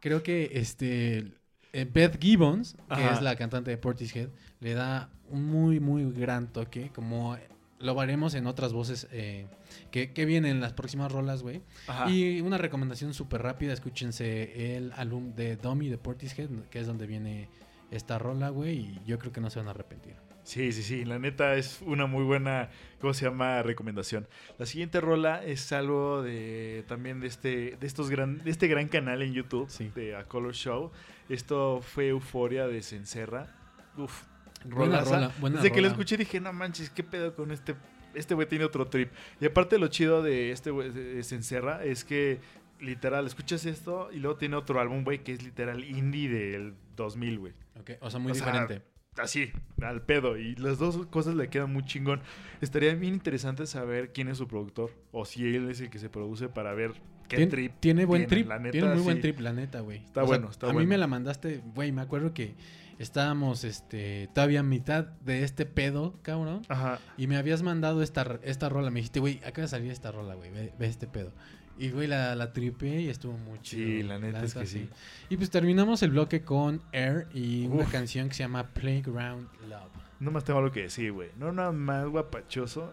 creo 0.00 0.24
que 0.24 0.50
este 0.54 1.30
eh, 1.72 1.88
Beth 1.88 2.20
Gibbons, 2.20 2.74
que 2.88 3.04
Ajá. 3.04 3.14
es 3.14 3.22
la 3.22 3.36
cantante 3.36 3.70
de 3.70 3.76
Portishead, 3.76 4.30
le 4.58 4.74
da 4.74 5.10
un 5.30 5.44
muy 5.46 5.78
muy 5.78 6.10
gran 6.10 6.52
toque, 6.52 6.90
como 6.92 7.36
lo 7.82 7.94
veremos 7.94 8.34
en 8.34 8.46
otras 8.46 8.72
voces 8.72 9.08
eh, 9.12 9.46
que, 9.90 10.12
que 10.12 10.24
vienen 10.24 10.52
en 10.52 10.60
las 10.60 10.72
próximas 10.72 11.12
rolas, 11.12 11.42
güey. 11.42 11.60
Y 12.08 12.40
una 12.40 12.56
recomendación 12.58 13.12
súper 13.12 13.42
rápida, 13.42 13.72
escúchense 13.72 14.76
el 14.76 14.92
álbum 14.92 15.34
de 15.34 15.56
Dummy 15.56 15.88
de 15.88 15.98
Portishead, 15.98 16.48
que 16.70 16.78
es 16.80 16.86
donde 16.86 17.06
viene 17.06 17.48
esta 17.90 18.18
rola, 18.18 18.48
güey, 18.48 18.78
y 18.78 19.00
yo 19.06 19.18
creo 19.18 19.32
que 19.32 19.40
no 19.40 19.50
se 19.50 19.58
van 19.58 19.68
a 19.68 19.72
arrepentir. 19.72 20.14
Sí, 20.44 20.72
sí, 20.72 20.82
sí. 20.82 21.04
La 21.04 21.20
neta 21.20 21.54
es 21.54 21.82
una 21.86 22.06
muy 22.06 22.24
buena, 22.24 22.68
¿cómo 23.00 23.14
se 23.14 23.26
llama? 23.26 23.62
Recomendación. 23.62 24.26
La 24.58 24.66
siguiente 24.66 25.00
rola 25.00 25.44
es 25.44 25.70
algo 25.72 26.20
de 26.22 26.84
también 26.88 27.20
de 27.20 27.28
este, 27.28 27.76
de 27.78 27.86
estos 27.86 28.10
gran, 28.10 28.42
de 28.42 28.50
este 28.50 28.66
gran 28.66 28.88
canal 28.88 29.22
en 29.22 29.34
YouTube 29.34 29.68
Sí. 29.70 29.92
de 29.94 30.16
A 30.16 30.24
Color 30.24 30.54
Show. 30.54 30.90
Esto 31.28 31.80
fue 31.80 32.08
Euforia 32.08 32.66
de 32.66 32.82
Cencerra. 32.82 33.54
Uf, 33.96 34.24
Buena 34.64 34.96
rolaza. 35.00 35.14
rola, 35.16 35.32
buena 35.40 35.56
Desde 35.56 35.70
que 35.70 35.76
rola. 35.78 35.88
escuché 35.88 36.16
dije, 36.16 36.40
no 36.40 36.52
manches, 36.52 36.90
qué 36.90 37.02
pedo 37.02 37.34
con 37.34 37.50
este. 37.50 37.74
Este 38.14 38.34
güey 38.34 38.46
tiene 38.46 38.64
otro 38.64 38.86
trip. 38.88 39.10
Y 39.40 39.46
aparte 39.46 39.78
lo 39.78 39.88
chido 39.88 40.22
de 40.22 40.52
este 40.52 40.70
güey 40.70 40.90
de 40.90 41.22
Cencerra 41.24 41.82
es 41.84 42.04
que 42.04 42.40
literal, 42.80 43.26
escuchas 43.26 43.64
esto 43.64 44.10
y 44.12 44.18
luego 44.18 44.36
tiene 44.36 44.56
otro 44.56 44.80
álbum, 44.80 45.04
güey, 45.04 45.22
que 45.22 45.32
es 45.32 45.42
literal 45.42 45.82
indie 45.84 46.28
del 46.28 46.74
2000, 46.96 47.38
güey. 47.38 47.52
Ok, 47.80 47.92
O 48.00 48.10
sea, 48.10 48.18
muy 48.20 48.32
O 48.32 48.34
sea, 48.34 48.46
diferente. 48.46 48.82
Así, 49.16 49.50
al 49.82 50.02
pedo. 50.02 50.36
Y 50.38 50.56
las 50.56 50.78
dos 50.78 51.06
cosas 51.06 51.34
le 51.34 51.48
quedan 51.48 51.72
muy 51.72 51.84
chingón. 51.84 52.20
Estaría 52.60 52.94
bien 52.94 53.14
interesante 53.14 53.66
saber 53.66 54.12
quién 54.12 54.28
es 54.28 54.38
su 54.38 54.48
productor. 54.48 54.90
O 55.12 55.24
si 55.24 55.44
él 55.54 55.70
es 55.70 55.80
el 55.80 55.90
que 55.90 55.98
se 55.98 56.08
produce 56.10 56.48
para 56.48 56.72
ver 56.74 56.92
qué 57.28 57.36
Tien- 57.36 57.50
trip. 57.50 57.72
tiene 57.80 58.04
buen 58.04 58.22
tiene, 58.26 58.28
trip, 58.42 58.48
la 58.48 58.58
neta, 58.58 58.72
tiene 58.72 58.88
muy 58.94 59.02
buen 59.02 59.20
trip, 59.20 59.40
la 59.40 59.52
neta, 59.52 59.80
güey. 59.80 59.98
Está 60.04 60.22
bueno, 60.22 60.50
está 60.50 60.66
a 60.66 60.70
mí 60.70 60.74
bueno. 60.74 60.88
me 60.88 60.98
la 60.98 61.06
mandaste, 61.06 61.62
güey, 61.74 61.92
me 61.92 62.00
acuerdo 62.02 62.32
que 62.34 62.54
estábamos, 63.02 63.64
este, 63.64 64.28
todavía 64.34 64.60
a 64.60 64.62
mitad 64.62 65.04
de 65.24 65.44
este 65.44 65.66
pedo, 65.66 66.14
cabrón. 66.22 66.62
Ajá. 66.68 66.98
Y 67.16 67.26
me 67.26 67.36
habías 67.36 67.62
mandado 67.62 68.02
esta, 68.02 68.38
esta 68.42 68.68
rola. 68.68 68.90
Me 68.90 69.00
dijiste, 69.00 69.20
güey, 69.20 69.38
acaba 69.38 69.62
de 69.62 69.68
salir 69.68 69.90
esta 69.90 70.10
rola, 70.12 70.34
güey. 70.34 70.50
Ve, 70.50 70.72
ve 70.78 70.86
este 70.86 71.06
pedo. 71.06 71.32
Y, 71.78 71.90
güey, 71.90 72.06
la, 72.06 72.34
la 72.36 72.52
tripeé 72.52 73.00
y 73.00 73.08
estuvo 73.08 73.32
muy 73.38 73.58
chido. 73.62 73.84
Sí, 73.86 74.02
la 74.02 74.18
neta 74.18 74.42
es 74.44 74.54
que 74.54 74.66
sí. 74.66 74.88
Y 75.30 75.36
pues 75.36 75.50
terminamos 75.50 76.02
el 76.02 76.10
bloque 76.10 76.42
con 76.42 76.82
Air 76.92 77.26
y 77.34 77.66
una 77.66 77.86
canción 77.86 78.28
que 78.28 78.34
se 78.34 78.42
llama 78.44 78.68
Playground 78.68 79.48
Love. 79.68 79.90
No 80.20 80.30
más 80.30 80.44
tengo 80.44 80.58
algo 80.60 80.70
que 80.70 80.82
decir, 80.82 81.10
güey. 81.12 81.30
No 81.38 81.50
nada 81.50 81.72
más 81.72 82.06
guapachoso 82.06 82.92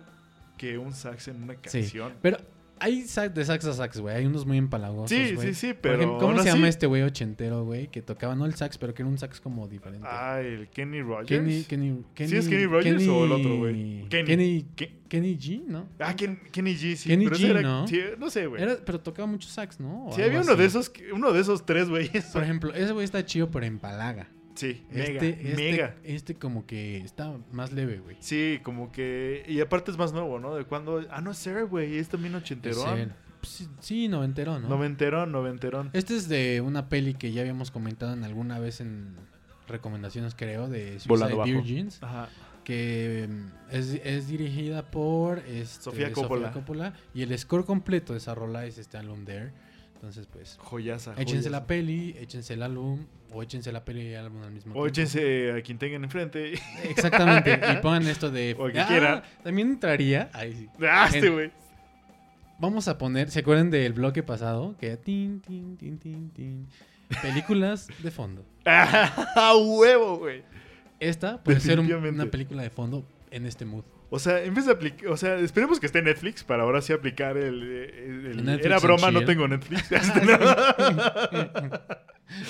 que 0.57 0.77
un 0.77 0.93
sax 0.93 1.27
en 1.27 1.43
una 1.43 1.53
Sí. 1.65 1.81
canción. 1.81 2.13
Pero 2.21 2.37
hay 2.79 3.01
sax 3.03 3.33
de 3.33 3.45
sax 3.45 3.65
a 3.65 3.73
sax, 3.73 3.99
güey. 3.99 4.15
Hay 4.15 4.25
unos 4.25 4.45
muy 4.45 4.57
empalagosos, 4.57 5.09
Sí, 5.09 5.33
güey. 5.35 5.47
sí, 5.49 5.53
sí, 5.53 5.67
Por 5.73 5.81
pero 5.81 5.95
ejemplo, 5.95 6.17
¿Cómo 6.19 6.33
se 6.35 6.41
así- 6.49 6.49
llama 6.57 6.67
este 6.69 6.87
güey 6.87 7.01
ochentero, 7.03 7.63
güey? 7.65 7.87
Que 7.87 8.01
tocaba 8.01 8.35
no 8.35 8.45
el 8.45 8.53
sax, 8.55 8.77
pero 8.77 8.93
que 8.93 9.01
era 9.01 9.09
un 9.09 9.17
sax 9.17 9.39
como 9.41 9.67
diferente. 9.67 10.07
Ah, 10.09 10.39
el 10.41 10.69
Kenny 10.69 11.01
Rogers. 11.01 11.27
Kenny, 11.27 11.63
Kenny, 11.63 12.03
Kenny, 12.13 12.29
¿Sí 12.29 12.35
es 12.37 12.47
Kenny 12.47 12.65
Rogers 12.65 13.07
o 13.07 13.25
el 13.25 13.31
otro, 13.31 13.57
güey? 13.57 13.73
Kenny, 14.09 14.25
Kenny. 14.25 14.65
Kenny, 15.09 15.35
Ke- 15.35 15.39
G, 15.39 15.63
¿no? 15.67 15.87
Ah, 15.99 16.15
Ken- 16.15 16.39
Kenny 16.51 16.75
G, 16.75 16.95
sí. 16.95 17.09
Kenny 17.09 17.25
pero 17.25 17.37
G, 17.37 17.49
era- 17.49 17.61
¿no? 17.61 17.87
sí, 17.87 17.99
no 18.17 18.29
sé, 18.29 18.45
güey. 18.45 18.63
Pero 18.85 18.99
tocaba 18.99 19.25
mucho 19.27 19.49
sax, 19.49 19.79
¿no? 19.79 20.07
O 20.07 20.15
Sí, 20.15 20.21
había 20.21 20.41
uno 20.41 20.51
así. 20.51 20.59
de 20.61 20.65
esos, 20.65 20.91
uno 21.13 21.31
de 21.33 21.41
esos 21.41 21.65
tres, 21.65 21.89
güey. 21.89 22.09
Por 22.33 22.43
ejemplo, 22.43 22.73
ese 22.73 22.91
güey 22.93 23.05
está 23.05 23.25
chido, 23.25 23.49
pero 23.51 23.65
empalaga. 23.65 24.27
Sí, 24.59 24.85
mega, 24.91 25.03
Este, 25.13 25.29
este, 25.29 25.55
mega. 25.55 25.95
este 26.03 26.35
como 26.35 26.65
que 26.65 26.97
está 26.97 27.33
más 27.53 27.71
leve, 27.71 27.99
güey. 27.99 28.17
Sí, 28.19 28.59
como 28.61 28.91
que. 28.91 29.45
Y 29.47 29.61
aparte 29.61 29.89
es 29.89 29.97
más 29.97 30.11
nuevo, 30.11 30.37
¿no? 30.37 30.53
De 30.55 30.65
cuando. 30.65 31.05
Ah, 31.09 31.21
no 31.21 31.31
es 31.31 31.37
Ser, 31.37 31.65
güey. 31.65 31.97
Es 31.97 32.09
también 32.09 32.35
ochenterón. 32.35 33.13
Pues 33.39 33.51
Sí, 33.51 33.69
sí, 33.79 34.07
noventero, 34.09 34.59
¿no? 34.59 34.67
Noventerón, 34.67 35.31
noventerón. 35.31 35.91
Este 35.93 36.17
es 36.17 36.27
de 36.27 36.59
una 36.59 36.89
peli 36.89 37.13
que 37.13 37.31
ya 37.31 37.39
habíamos 37.39 37.71
comentado 37.71 38.11
en 38.11 38.25
alguna 38.25 38.59
vez 38.59 38.81
en 38.81 39.15
recomendaciones, 39.69 40.35
creo, 40.35 40.67
de 40.67 40.99
Suicide. 40.99 41.41
Virgins, 41.45 42.03
Ajá. 42.03 42.27
que 42.65 43.29
mm, 43.29 43.73
es, 43.73 43.93
es 44.03 44.27
dirigida 44.27 44.91
por 44.91 45.39
este, 45.39 45.83
Sofía 45.83 46.11
Coppola. 46.11 46.51
Coppola, 46.51 46.93
y 47.13 47.21
el 47.21 47.37
score 47.39 47.63
completo 47.63 48.11
de 48.11 48.19
esa 48.19 48.35
rola 48.35 48.65
es 48.65 48.77
este 48.77 48.97
álbum 48.97 49.23
There. 49.23 49.53
Entonces, 49.99 50.27
pues, 50.31 50.55
Joyaza. 50.59 51.11
échense 51.13 51.31
joyaza. 51.33 51.49
la 51.49 51.67
peli, 51.67 52.15
échense 52.17 52.53
el 52.53 52.63
álbum, 52.63 53.05
o 53.33 53.43
échense 53.43 53.69
la 53.73 53.83
peli 53.83 54.01
y 54.03 54.13
el 54.13 54.23
álbum 54.25 54.43
al 54.43 54.51
mismo 54.51 54.71
O 54.71 54.73
tiempo. 54.75 54.87
échense 54.87 55.51
a 55.51 55.61
quien 55.61 55.77
tengan 55.77 56.05
enfrente. 56.05 56.53
Exactamente, 56.85 57.59
y 57.73 57.75
pongan 57.81 58.07
esto 58.07 58.31
de... 58.31 58.55
O 58.57 58.71
que 58.71 58.79
Ah, 58.79 58.87
quiera. 58.87 59.23
También 59.43 59.71
entraría... 59.71 60.29
Ahí 60.31 60.53
sí. 60.53 60.69
ah, 60.89 61.09
este 61.13 61.29
güey. 61.29 61.51
vamos 62.59 62.87
a 62.87 62.97
poner, 62.97 63.29
¿se 63.29 63.39
acuerdan 63.39 63.69
del 63.71 63.91
bloque 63.91 64.23
pasado? 64.23 64.75
Que 64.79 64.95
tin, 64.95 65.41
tin, 65.41 65.75
tin, 65.75 65.97
tin, 65.99 66.29
tin. 66.29 66.67
Películas 67.21 67.89
de 68.01 68.11
fondo. 68.11 68.45
¡A 68.65 69.53
huevo, 69.57 70.19
güey! 70.19 70.43
Esta 71.01 71.43
puede 71.43 71.59
ser 71.59 71.79
un- 71.79 71.91
una 71.91 72.25
película 72.27 72.61
de 72.63 72.69
fondo 72.69 73.05
en 73.31 73.45
este 73.45 73.65
mood. 73.65 73.83
O 74.11 74.17
sea, 74.17 74.43
en 74.43 74.55
vez 74.55 74.65
de 74.65 74.71
aplicar, 74.71 75.07
o 75.09 75.17
sea, 75.17 75.35
esperemos 75.37 75.79
que 75.79 75.85
esté 75.85 76.01
Netflix 76.01 76.43
para 76.43 76.63
ahora 76.63 76.81
sí 76.81 76.93
aplicar 76.93 77.37
el, 77.37 77.61
el- 77.63 78.25
el- 78.25 78.43
Netflix 78.45 78.65
era 78.65 78.79
broma, 78.79 79.11
no 79.11 79.23
tengo 79.23 79.47
Netflix. 79.47 79.87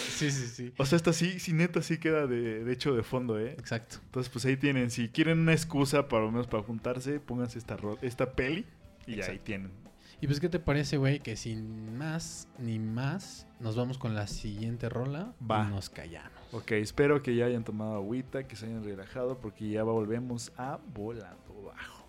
Sí, 0.10 0.30
sí, 0.30 0.48
sí. 0.48 0.74
o 0.78 0.86
sea, 0.86 0.98
esta 0.98 1.14
sí, 1.14 1.40
sí 1.40 1.54
neta 1.54 1.82
sí 1.82 2.00
queda 2.00 2.28
de, 2.28 2.66
de 2.66 2.74
hecho 2.74 2.94
de 2.96 3.02
fondo, 3.02 3.40
¿eh? 3.40 3.54
Exacto. 3.58 3.96
Entonces, 4.06 4.30
pues 4.30 4.44
ahí 4.46 4.58
tienen, 4.58 4.92
si 4.92 5.08
quieren 5.08 5.40
una 5.40 5.54
excusa 5.54 6.10
para 6.10 6.24
lo 6.26 6.32
menos 6.32 6.48
para 6.48 6.64
juntarse, 6.64 7.22
pónganse 7.22 7.60
esta, 7.60 7.78
esta 8.02 8.34
peli 8.34 8.66
y 9.08 9.12
ya 9.16 9.24
ahí 9.24 9.30
Exacto. 9.32 9.44
tienen. 9.46 9.72
Y 10.20 10.28
pues, 10.28 10.42
¿qué 10.42 10.50
te 10.50 10.60
parece, 10.60 10.98
güey? 10.98 11.22
Que 11.22 11.38
sin 11.38 11.98
más 11.98 12.50
ni 12.58 12.78
más, 12.78 13.48
nos 13.62 13.78
vamos 13.78 13.98
con 13.98 14.16
la 14.16 14.28
siguiente 14.28 14.90
rola 14.90 15.32
Va. 15.50 15.66
y 15.66 15.72
nos 15.74 15.90
callamos. 15.90 16.34
Ok, 16.52 16.72
espero 16.74 17.22
que 17.24 17.34
ya 17.36 17.46
hayan 17.46 17.64
tomado 17.64 17.96
agüita, 17.96 18.46
que 18.50 18.58
se 18.58 18.66
hayan 18.66 18.84
relajado, 18.84 19.40
porque 19.40 19.70
ya 19.70 19.84
volvemos 19.84 20.52
a 20.58 20.78
volando 20.94 21.49
bajo. 21.70 22.06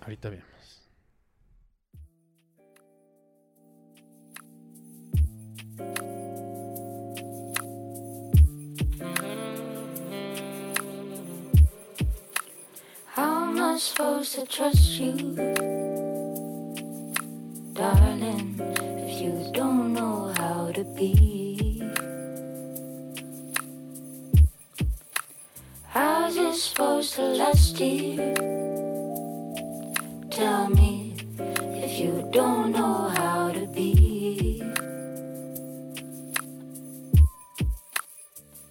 Ahorita 0.00 0.30
vemos. 0.30 0.46
How 13.14 13.44
am 13.44 13.60
I 13.60 13.78
supposed 13.78 14.34
to 14.36 14.46
trust 14.46 15.00
you, 15.00 15.12
darling, 17.74 18.60
if 18.60 19.20
you 19.20 19.50
don't 19.52 19.92
know 19.92 20.32
how 20.36 20.70
to 20.72 20.84
be? 20.84 21.82
How's 25.88 26.36
it 26.36 26.54
supposed 26.54 27.14
to 27.14 27.22
last, 27.22 27.76
dear? 27.76 28.69
Tell 30.40 30.70
me 30.70 31.14
if 31.84 32.00
you 32.00 32.26
don't 32.32 32.72
know 32.72 33.12
how 33.14 33.52
to 33.52 33.66
be. 33.66 34.62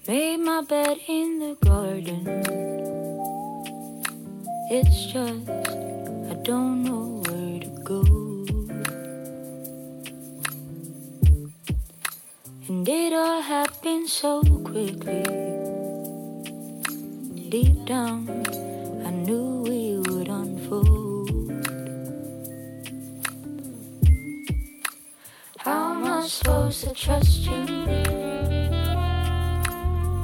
Made 0.08 0.38
my 0.38 0.62
bed 0.62 0.98
in 1.08 1.38
the 1.38 1.54
garden. 1.64 2.26
It's 4.72 5.14
just 5.14 5.48
I 6.32 6.34
don't 6.42 6.84
know 6.86 7.22
where 7.28 7.60
to 7.66 7.72
go. 7.92 8.02
And 12.68 12.90
it 12.90 13.14
all 13.14 13.42
happened 13.42 14.10
so 14.10 14.42
quickly. 14.42 15.22
Deep 17.50 17.86
down, 17.86 18.28
I 19.06 19.12
knew 19.12 19.68
it 19.68 19.79
I 26.20 26.28
supposed 26.28 26.84
to 26.84 26.94
trust 26.94 27.46
you, 27.46 27.66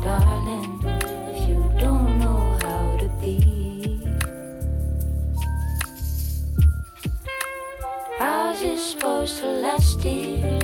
darling, 0.04 0.84
if 1.32 1.48
you 1.48 1.72
don't 1.80 2.20
know 2.20 2.58
how 2.62 2.98
to 2.98 3.08
be? 3.22 4.04
How's 8.18 8.62
it 8.62 8.78
supposed 8.78 9.40
to 9.40 9.48
last, 9.48 10.02
dear? 10.02 10.60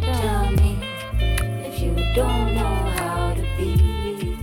Tell 0.00 0.50
me 0.52 0.78
if 1.68 1.78
you 1.78 1.94
don't 2.14 2.54
know 2.54 2.76
how 2.96 3.34
to 3.34 3.42
be. 3.58 4.38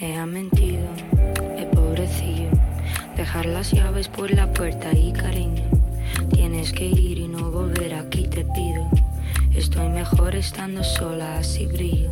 El 0.00 0.28
pobrecillo. 0.28 1.19
Dejar 3.30 3.46
las 3.46 3.70
llaves 3.70 4.08
por 4.08 4.32
la 4.32 4.52
puerta 4.52 4.92
y 4.92 5.12
cariño. 5.12 5.62
Tienes 6.32 6.72
que 6.72 6.86
ir 6.86 7.16
y 7.16 7.28
no 7.28 7.52
volver 7.52 7.94
aquí, 7.94 8.26
te 8.26 8.44
pido. 8.44 8.90
Estoy 9.54 9.88
mejor 9.88 10.34
estando 10.34 10.82
sola, 10.82 11.38
así 11.38 11.66
brillo. 11.66 12.10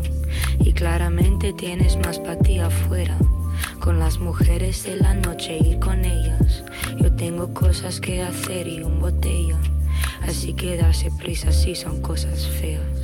Y 0.61 0.73
claramente 0.75 1.53
tienes 1.53 1.97
más 1.97 2.21
para 2.21 2.39
ti 2.39 2.61
afuera. 2.61 3.19
Con 3.81 3.99
las 3.99 4.21
mujeres 4.21 4.85
de 4.85 4.95
la 4.95 5.15
noche, 5.15 5.59
ir 5.59 5.81
con 5.81 6.05
ellas. 6.05 6.63
Yo 7.01 7.13
tengo 7.13 7.53
cosas 7.53 8.01
que 8.01 8.23
hacer 8.23 8.69
y 8.69 8.83
un 8.85 9.01
botella. 9.01 9.59
Así 10.23 10.55
que 10.55 10.77
darse 10.77 11.11
prisa 11.11 11.51
si 11.51 11.75
son 11.75 12.01
cosas 12.01 12.47
feas. 12.47 12.98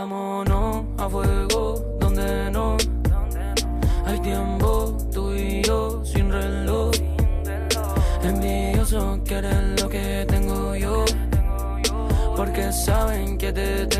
Vámonos 0.00 0.86
a 0.96 1.10
fuego 1.10 1.74
donde 2.00 2.50
no 2.50 2.74
hay 4.06 4.18
tiempo, 4.20 4.96
tú 5.12 5.34
y 5.34 5.60
yo 5.62 6.02
sin 6.06 6.32
reloj. 6.32 6.90
Envidioso 8.22 9.20
quieren 9.26 9.76
lo 9.76 9.90
que 9.90 10.24
tengo 10.26 10.74
yo, 10.74 11.04
porque 12.34 12.72
saben 12.72 13.36
que 13.36 13.52
te 13.52 13.86
tengo 13.88 13.99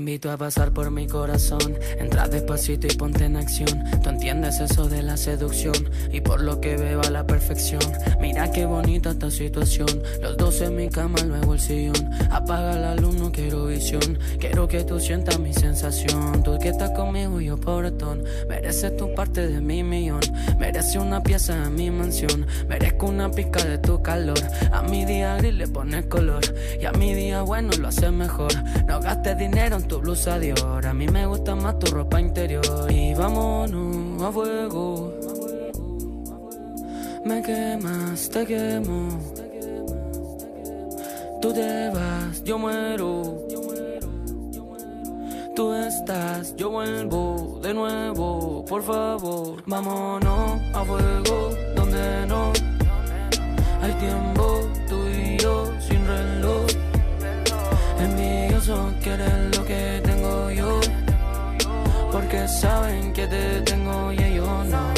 invito 0.00 0.30
a 0.30 0.38
pasar 0.38 0.72
por 0.72 0.90
mi 0.90 1.06
corazón. 1.06 1.76
Entra 1.98 2.26
despacito 2.26 2.86
y 2.86 2.96
ponte 2.96 3.26
en 3.26 3.36
acción. 3.36 3.84
Tú 4.02 4.08
entiendes 4.08 4.58
eso 4.58 4.88
de 4.88 5.02
la 5.02 5.18
seducción. 5.18 5.74
Y 6.10 6.22
por 6.22 6.40
lo 6.40 6.58
que 6.60 6.76
veo 6.76 7.02
a 7.02 7.10
la 7.10 7.26
perfección. 7.26 7.82
Mira 8.18 8.50
qué 8.50 8.64
bonita 8.64 9.10
esta 9.10 9.30
situación. 9.30 10.02
Los 10.22 10.38
dos 10.38 10.60
en 10.62 10.76
mi 10.76 10.88
cama, 10.88 11.18
luego 11.26 11.52
el 11.52 11.60
sillón. 11.60 12.10
Apaga 12.30 12.76
la 12.76 12.94
luz, 12.94 13.14
no 13.14 13.30
quiero 13.30 13.66
visión. 13.66 14.18
Quiero 14.38 14.66
que 14.68 14.84
tú 14.84 14.98
sientas 14.98 15.38
mi 15.38 15.52
sensación. 15.52 16.42
Tú 16.42 16.58
que 16.58 16.70
estás 16.70 16.90
conmigo 16.92 17.38
y 17.38 17.46
yo 17.46 17.58
portón. 17.58 18.24
Mereces 18.48 18.96
tu 18.96 19.14
parte 19.14 19.46
de 19.48 19.60
mi 19.60 19.82
millón. 19.82 20.20
Mereces 20.58 20.96
una 20.96 21.22
pieza 21.22 21.62
en 21.62 21.74
mi 21.74 21.90
mansión. 21.90 22.46
Merezco 22.68 23.06
una 23.06 23.30
pizca 23.30 23.62
de 23.64 23.76
tu 23.76 24.02
calor. 24.02 24.40
A 24.72 24.82
mi 24.82 25.04
día 25.04 25.36
gris 25.36 25.54
le 25.54 25.68
pones 25.68 26.06
color. 26.06 26.42
Y 26.80 26.86
a 26.86 26.92
mi 26.92 27.12
día 27.12 27.42
bueno 27.42 27.70
lo 27.78 27.88
haces 27.88 28.10
mejor. 28.10 28.52
No 28.86 28.98
gastes 29.00 29.36
dinero 29.36 29.76
en 29.76 29.89
tu 29.90 29.98
blusa 29.98 30.38
de 30.38 30.52
oro. 30.52 30.88
A 30.88 30.94
mí 30.94 31.06
me 31.08 31.26
gusta 31.26 31.56
más 31.56 31.78
tu 31.80 31.86
ropa 31.92 32.20
interior. 32.20 32.64
Y 32.88 33.12
vámonos 33.12 34.22
a 34.22 34.30
fuego. 34.30 35.12
Me 37.24 37.42
quemas, 37.42 38.30
te 38.30 38.46
quemo. 38.46 39.08
Tú 41.42 41.52
te 41.52 41.90
vas, 41.90 42.44
yo 42.44 42.56
muero. 42.56 43.38
Tú 45.56 45.74
estás, 45.74 46.54
yo 46.56 46.70
vuelvo 46.70 47.58
de 47.60 47.74
nuevo, 47.74 48.64
por 48.64 48.82
favor. 48.82 49.62
Vámonos 49.66 50.60
a 50.72 50.84
fuego, 50.84 51.50
donde 51.74 52.26
no 52.28 52.52
hay 53.82 53.92
tiempo, 53.94 54.44
tú 54.88 54.96
y 55.08 55.36
yo 55.38 55.69
Envidiosos 58.70 59.02
quieren 59.02 59.50
lo 59.50 59.64
que 59.64 60.00
tengo 60.04 60.50
yo, 60.50 60.80
porque 62.12 62.46
saben 62.46 63.12
que 63.12 63.26
te 63.26 63.60
tengo 63.62 64.12
y 64.12 64.22
ellos 64.22 64.66
no. 64.66 64.94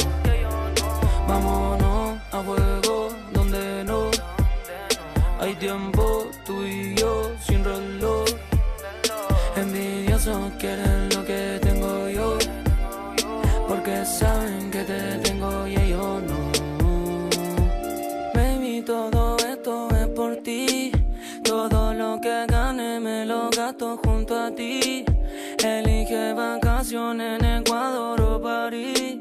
Vámonos 1.27 2.19
a 2.31 2.41
fuego, 2.43 3.09
donde 3.33 3.83
no 3.85 4.11
hay 5.39 5.55
tiempo, 5.55 6.29
tú 6.45 6.63
y 6.63 6.93
yo 6.95 7.31
sin 7.47 7.63
reloj. 7.63 8.25
Envidiosos 9.55 10.51
quieren 10.59 10.82
gane 23.23 23.25
me 23.25 23.25
lo 23.25 23.49
gasto 23.49 23.99
junto 24.03 24.35
a 24.39 24.51
ti. 24.51 25.05
Elige 25.63 26.33
vacaciones 26.33 27.39
en 27.39 27.45
Ecuador 27.61 28.21
o 28.21 28.41
París. 28.41 29.17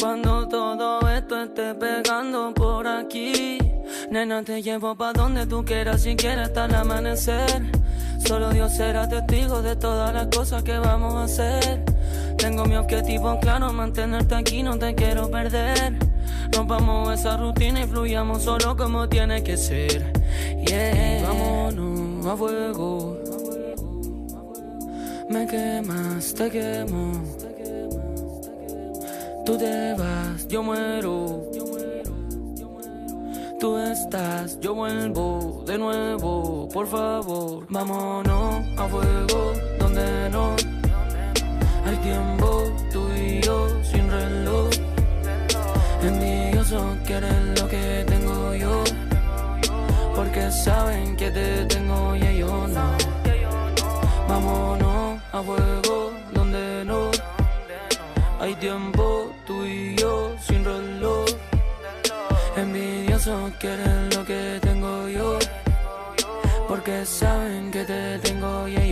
Cuando 0.00 0.46
todo 0.48 1.00
esto 1.08 1.42
esté 1.42 1.74
pegando 1.74 2.52
por 2.54 2.86
aquí. 2.86 3.58
Nena, 4.10 4.42
te 4.42 4.62
llevo 4.62 4.94
pa' 4.94 5.12
donde 5.12 5.46
tú 5.46 5.64
quieras, 5.64 6.02
si 6.02 6.14
quieres 6.16 6.48
hasta 6.48 6.66
el 6.66 6.74
amanecer. 6.74 7.62
Solo 8.26 8.50
Dios 8.50 8.74
será 8.76 9.08
testigo 9.08 9.62
de 9.62 9.76
todas 9.76 10.12
las 10.12 10.26
cosas 10.28 10.62
que 10.62 10.78
vamos 10.78 11.14
a 11.14 11.24
hacer. 11.24 11.84
Tengo 12.36 12.64
mi 12.64 12.76
objetivo 12.76 13.38
claro, 13.40 13.72
mantenerte 13.72 14.34
aquí, 14.34 14.62
no 14.62 14.78
te 14.78 14.94
quiero 14.94 15.30
perder. 15.30 15.98
Rompamos 16.52 17.18
esa 17.18 17.36
rutina 17.36 17.82
y 17.82 17.86
fluyamos 17.86 18.42
solo 18.42 18.76
como 18.76 19.08
tiene 19.08 19.42
que 19.42 19.56
ser. 19.56 20.12
Yeah, 20.66 21.22
vámonos 21.22 22.26
a 22.26 22.36
fuego. 22.36 23.17
Me 25.30 25.46
quemas, 25.46 26.32
te 26.34 26.50
quemo. 26.50 27.12
Tú 29.44 29.58
te 29.58 29.94
vas, 29.94 30.48
yo 30.48 30.62
muero. 30.62 31.44
Tú 33.60 33.76
estás, 33.76 34.58
yo 34.60 34.74
vuelvo 34.74 35.64
de 35.66 35.76
nuevo, 35.76 36.68
por 36.72 36.86
favor. 36.86 37.66
Vámonos 37.68 38.64
a 38.78 38.88
fuego, 38.88 39.52
donde 39.78 40.30
no 40.30 40.56
hay 41.84 41.96
tiempo, 41.96 42.62
tú 42.92 43.06
y 43.12 43.40
yo 43.42 43.68
sin 43.82 44.10
reloj. 44.10 44.70
Envidiosos 46.02 46.96
quieren 47.04 47.54
lo 47.54 47.68
que 47.68 48.04
tengo 48.06 48.54
yo, 48.54 48.84
porque 50.14 50.50
saben 50.50 51.16
que 51.16 51.30
te 51.30 51.64
tengo 51.66 52.16
y 52.16 52.22
ellos 52.22 52.68
no. 52.70 52.96
Vámonos 54.28 54.97
a 55.38 55.42
juego 55.42 56.12
donde 56.32 56.84
no 56.84 57.10
hay 58.40 58.54
tiempo 58.56 59.30
tú 59.46 59.64
y 59.64 59.94
yo 59.94 60.34
sin 60.40 60.64
reloj. 60.64 61.26
Envidiosos 62.56 63.52
quieren 63.60 64.10
lo 64.14 64.24
que 64.24 64.58
tengo 64.60 65.08
yo, 65.08 65.38
porque 66.66 67.06
saben 67.06 67.70
que 67.70 67.84
te 67.84 68.18
tengo 68.18 68.66
y 68.66 68.87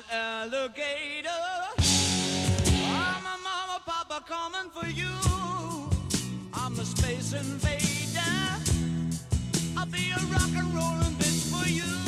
an 0.00 0.16
alligator. 0.16 1.28
I'm 1.78 3.24
a 3.24 3.36
mama, 3.42 3.80
papa 3.84 4.22
coming 4.26 4.70
for 4.70 4.86
you. 4.86 5.08
I'm 6.54 6.74
the 6.74 6.84
space 6.84 7.32
invader. 7.32 8.20
I'll 9.76 9.86
be 9.86 10.10
a 10.10 10.20
rock 10.32 10.50
and 10.56 10.74
rolling 10.74 11.14
bitch 11.16 11.50
for 11.50 11.68
you. 11.68 11.99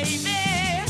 baby. 0.00 0.81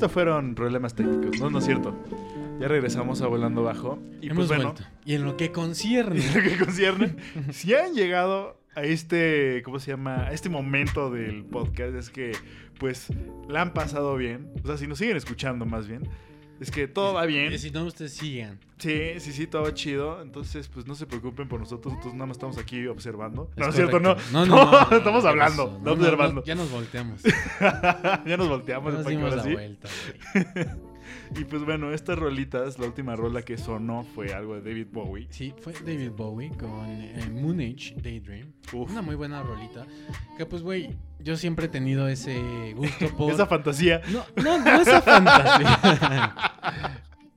Estos 0.00 0.12
fueron 0.12 0.54
problemas 0.54 0.94
técnicos. 0.94 1.38
No, 1.38 1.50
no 1.50 1.58
es 1.58 1.66
cierto. 1.66 1.94
Ya 2.58 2.68
regresamos 2.68 3.20
a 3.20 3.26
Volando 3.26 3.62
Bajo. 3.62 3.98
Y 4.22 4.30
Hemos 4.30 4.46
pues 4.46 4.48
bueno, 4.48 4.72
vuelto. 4.72 4.90
Y 5.04 5.12
en 5.12 5.26
lo 5.26 5.36
que 5.36 5.52
concierne. 5.52 6.24
en 6.26 6.34
lo 6.34 6.40
que 6.40 6.56
concierne, 6.56 7.16
si 7.52 7.74
han 7.74 7.92
llegado 7.92 8.58
a 8.74 8.82
este, 8.82 9.60
¿cómo 9.62 9.78
se 9.78 9.90
llama? 9.90 10.28
A 10.28 10.32
este 10.32 10.48
momento 10.48 11.10
del 11.10 11.44
podcast, 11.44 11.94
es 11.96 12.08
que 12.08 12.32
pues 12.78 13.08
la 13.46 13.60
han 13.60 13.74
pasado 13.74 14.16
bien. 14.16 14.50
O 14.64 14.68
sea, 14.68 14.78
si 14.78 14.86
nos 14.86 14.96
siguen 14.96 15.18
escuchando 15.18 15.66
más 15.66 15.86
bien, 15.86 16.08
es 16.60 16.70
que 16.70 16.86
todo 16.86 17.14
va 17.14 17.24
bien. 17.24 17.58
Si 17.58 17.70
no, 17.70 17.84
ustedes 17.84 18.12
sigan. 18.12 18.60
Sí, 18.78 19.18
sí, 19.18 19.32
sí, 19.32 19.46
todo 19.46 19.70
chido. 19.70 20.20
Entonces, 20.20 20.68
pues 20.68 20.86
no 20.86 20.94
se 20.94 21.06
preocupen 21.06 21.48
por 21.48 21.58
nosotros. 21.58 21.94
Nosotros 21.94 22.14
nada 22.14 22.26
más 22.26 22.36
estamos 22.36 22.58
aquí 22.58 22.86
observando. 22.86 23.50
No, 23.56 23.64
Es 23.64 23.70
es 23.70 23.74
cierto, 23.76 23.98
no. 23.98 24.14
No, 24.30 24.44
no, 24.46 24.70
no, 24.70 24.70
no, 24.90 24.96
estamos 24.96 25.22
¿qué 25.22 25.28
hablando, 25.30 25.80
no, 25.82 25.92
observando. 25.92 26.44
ya 26.44 26.54
nos 26.54 26.70
volteamos. 26.70 27.22
ya 27.62 28.36
nos 28.36 28.48
volteamos. 28.48 28.92
Nos 28.92 29.06
dimos 29.06 29.34
la 29.34 29.42
sí. 29.42 29.52
vuelta. 29.52 29.88
Y 31.36 31.44
pues 31.44 31.64
bueno, 31.64 31.92
estas 31.92 32.18
rolitas, 32.18 32.78
la 32.78 32.86
última 32.86 33.14
rola 33.14 33.42
que 33.42 33.56
sonó 33.56 34.04
fue 34.14 34.32
algo 34.32 34.56
de 34.56 34.62
David 34.62 34.88
Bowie. 34.92 35.28
Sí, 35.30 35.54
fue 35.60 35.72
David 35.72 36.10
Bowie 36.10 36.50
con 36.50 36.86
eh, 36.86 37.28
Moon 37.32 37.60
Age 37.60 37.94
Daydream. 37.96 38.52
Uf. 38.72 38.90
Una 38.90 39.02
muy 39.02 39.14
buena 39.14 39.42
rolita. 39.42 39.86
Que 40.36 40.46
pues, 40.46 40.62
güey, 40.62 40.96
yo 41.20 41.36
siempre 41.36 41.66
he 41.66 41.68
tenido 41.68 42.08
ese 42.08 42.72
gusto 42.74 43.08
por... 43.16 43.32
Esa 43.32 43.46
fantasía. 43.46 44.02
No, 44.08 44.24
no, 44.42 44.58
no 44.58 44.80
esa 44.80 45.00
fantasía. 45.02 46.49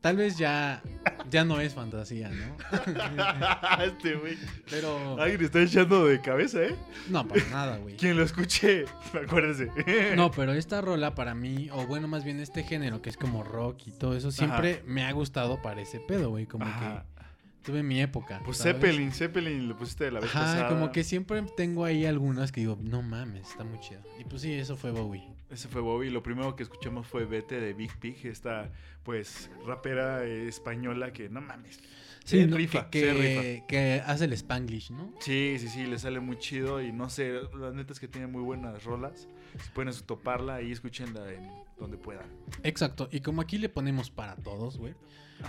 Tal 0.01 0.17
vez 0.17 0.37
ya, 0.37 0.81
ya 1.29 1.45
no 1.45 1.61
es 1.61 1.73
fantasía, 1.73 2.29
¿no? 2.29 2.57
este 3.85 4.15
güey. 4.15 4.37
Pero... 4.69 5.17
Alguien 5.17 5.45
está 5.45 5.61
echando 5.61 6.05
de 6.05 6.19
cabeza, 6.19 6.61
¿eh? 6.61 6.75
No, 7.07 7.25
para 7.25 7.41
nada, 7.45 7.77
güey. 7.77 7.95
Quien 7.95 8.17
lo 8.17 8.23
escuche, 8.23 8.83
acuérdese. 9.25 9.71
No, 10.17 10.29
pero 10.29 10.51
esta 10.51 10.81
rola 10.81 11.15
para 11.15 11.35
mí, 11.35 11.69
o 11.71 11.87
bueno, 11.87 12.09
más 12.09 12.25
bien 12.25 12.41
este 12.41 12.63
género 12.63 13.01
que 13.01 13.09
es 13.09 13.15
como 13.15 13.43
rock 13.45 13.87
y 13.87 13.91
todo 13.91 14.17
eso, 14.17 14.29
siempre 14.31 14.83
me 14.85 15.05
ha 15.05 15.11
gustado 15.13 15.61
para 15.61 15.81
ese 15.81 16.01
pedo, 16.01 16.31
güey. 16.31 16.47
Como 16.47 16.65
Ajá. 16.65 17.05
que 17.05 17.23
tuve 17.63 17.81
mi 17.81 18.01
época. 18.01 18.41
Pues 18.43 18.57
¿sabes? 18.57 18.75
Zeppelin, 18.75 19.11
Zeppelin 19.13 19.69
lo 19.69 19.77
pusiste 19.77 20.03
de 20.03 20.11
la 20.11 20.19
vez 20.19 20.29
Ajá, 20.35 20.41
pasada. 20.41 20.67
como 20.67 20.91
que 20.91 21.05
siempre 21.05 21.41
tengo 21.55 21.85
ahí 21.85 22.05
algunas 22.05 22.51
que 22.51 22.59
digo, 22.59 22.77
no 22.81 23.01
mames, 23.01 23.49
está 23.49 23.63
muy 23.63 23.79
chido. 23.79 24.01
Y 24.19 24.25
pues 24.25 24.41
sí, 24.41 24.51
eso 24.51 24.75
fue 24.75 24.91
Bowie. 24.91 25.23
Ese 25.53 25.67
fue 25.67 25.81
Bowie. 25.81 26.09
Lo 26.09 26.23
primero 26.23 26.55
que 26.55 26.63
escuchamos 26.63 27.05
fue 27.05 27.25
Vete 27.25 27.59
de 27.59 27.73
Big 27.73 27.95
Pig, 27.99 28.25
esta, 28.25 28.71
pues, 29.03 29.51
rapera 29.65 30.25
eh, 30.25 30.47
española 30.47 31.13
que, 31.13 31.29
no 31.29 31.41
mames. 31.41 31.79
se 32.25 32.47
¿no? 32.47 32.57
rifa, 32.57 32.89
que, 32.89 32.99
se 32.99 33.05
que, 33.05 33.13
rifa. 33.53 33.67
que 33.67 34.03
hace 34.05 34.25
el 34.25 34.33
Spanglish, 34.33 34.89
¿no? 34.91 35.13
Sí, 35.19 35.57
sí, 35.59 35.67
sí, 35.67 35.85
le 35.85 35.99
sale 35.99 36.19
muy 36.19 36.39
chido 36.39 36.81
y 36.81 36.91
no 36.91 37.09
sé, 37.09 37.41
la 37.55 37.71
neta 37.71 37.93
es 37.93 37.99
que 37.99 38.07
tiene 38.07 38.25
muy 38.25 38.41
buenas 38.41 38.83
rolas. 38.83 39.27
Si 39.63 39.69
pueden 39.69 39.93
toparla 40.07 40.63
y 40.63 40.71
escúchenla 40.71 41.31
en 41.31 41.47
donde 41.77 41.97
puedan. 41.97 42.25
Exacto. 42.63 43.07
Y 43.11 43.19
como 43.19 43.41
aquí 43.41 43.59
le 43.59 43.69
ponemos 43.69 44.09
para 44.09 44.35
todos, 44.35 44.77
güey. 44.79 44.95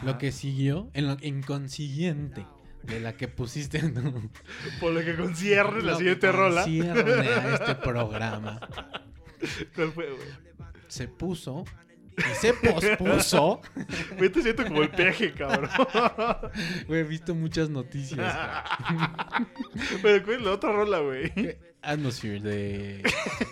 Lo 0.03 0.19
que 0.19 0.33
siguió, 0.33 0.91
en 0.93 1.07
lo 1.07 1.17
en 1.21 1.43
consiguiente 1.43 2.45
de 2.83 3.01
la 3.01 3.17
que 3.17 3.29
pusiste 3.29 3.81
Por 4.81 4.93
lo 4.93 5.03
que 5.03 5.17
concierne 5.17 5.83
la 5.83 5.97
siguiente 5.97 6.31
rola. 6.31 6.65
concierne 6.65 7.29
a 7.29 7.55
este 7.55 7.75
programa. 7.77 8.61
¿Cuál 9.75 9.93
fue, 9.93 10.07
güey? 10.11 10.29
Se 10.89 11.09
puso 11.09 11.65
y 12.17 12.35
se 12.37 12.55
pospuso. 12.55 13.61
Güey, 14.19 14.31
te 14.31 14.43
siento 14.43 14.65
como 14.65 14.83
el 14.83 14.91
peje, 14.91 15.33
cabrón. 15.33 15.69
Güey, 16.87 17.01
he 17.01 17.05
visto 17.05 17.35
muchas 17.35 17.69
noticias. 17.71 18.33
Pero 20.03 20.25
¿cuál 20.25 20.37
es 20.37 20.43
la 20.43 20.53
otra 20.53 20.73
rola, 20.73 20.99
güey? 21.01 21.33
Atmosphere 21.83 22.41
de 22.41 23.03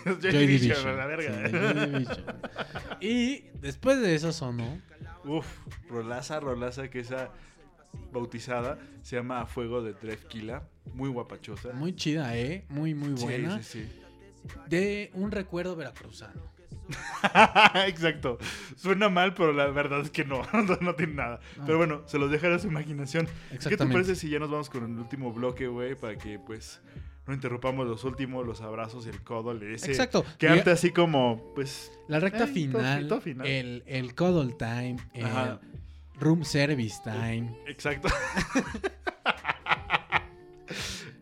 Joy 0.05 0.15
Joy 0.31 0.47
Division, 0.47 0.47
Division. 0.47 0.97
la 0.97 1.05
verga. 1.05 1.47
Sí, 1.47 1.51
de 1.51 1.59
Joy 1.73 1.89
Division. 1.89 2.25
Y 3.01 3.41
después 3.59 3.99
de 4.01 4.15
eso 4.15 4.31
sonó. 4.31 4.79
Uf, 5.25 5.45
rolaza, 5.89 6.39
rolaza, 6.39 6.89
que 6.89 6.99
esa 7.01 7.31
bautizada 8.11 8.77
se 9.01 9.17
llama 9.17 9.41
A 9.41 9.45
Fuego 9.45 9.83
de 9.83 9.93
Drefkila. 9.93 10.63
Muy 10.93 11.09
guapachosa. 11.09 11.73
Muy 11.73 11.95
chida, 11.95 12.35
¿eh? 12.37 12.65
Muy, 12.69 12.93
muy 12.93 13.17
Sí, 13.17 13.23
buena. 13.25 13.61
sí, 13.61 13.83
sí. 13.83 13.99
De 14.67 15.11
un 15.13 15.31
recuerdo 15.31 15.75
veracruzano. 15.75 16.53
Exacto. 17.87 18.37
Suena 18.75 19.09
mal, 19.09 19.33
pero 19.33 19.53
la 19.53 19.67
verdad 19.67 20.01
es 20.01 20.09
que 20.11 20.25
no. 20.25 20.41
No, 20.53 20.77
no 20.81 20.95
tiene 20.95 21.13
nada. 21.13 21.39
No. 21.57 21.65
Pero 21.65 21.77
bueno, 21.77 22.01
se 22.05 22.17
los 22.19 22.29
dejaré 22.31 22.55
a 22.55 22.59
su 22.59 22.67
imaginación. 22.67 23.27
¿Qué 23.67 23.77
te 23.77 23.85
parece 23.85 24.15
si 24.15 24.29
ya 24.29 24.39
nos 24.39 24.51
vamos 24.51 24.69
con 24.69 24.83
el 24.83 24.97
último 24.97 25.31
bloque, 25.31 25.67
güey? 25.67 25.95
Para 25.95 26.17
que, 26.17 26.39
pues, 26.39 26.81
no 27.27 27.33
interrumpamos 27.33 27.87
los 27.87 28.03
últimos, 28.03 28.45
los 28.45 28.61
abrazos 28.61 29.05
y 29.05 29.09
el 29.09 29.21
codo. 29.23 29.53
Ese 29.53 29.91
Exacto. 29.91 30.25
Y 30.39 30.45
así 30.69 30.91
como, 30.91 31.53
pues... 31.55 31.91
La 32.07 32.19
recta 32.19 32.43
Eh, 32.45 32.47
final, 32.47 33.07
todo 33.07 33.21
final. 33.21 33.47
El, 33.47 33.83
el 33.87 34.13
cuddle 34.15 34.53
time, 34.57 34.97
el 35.13 35.25
Ajá. 35.25 35.59
room 36.19 36.43
service 36.43 36.97
time. 37.03 37.57
Exacto. 37.67 38.09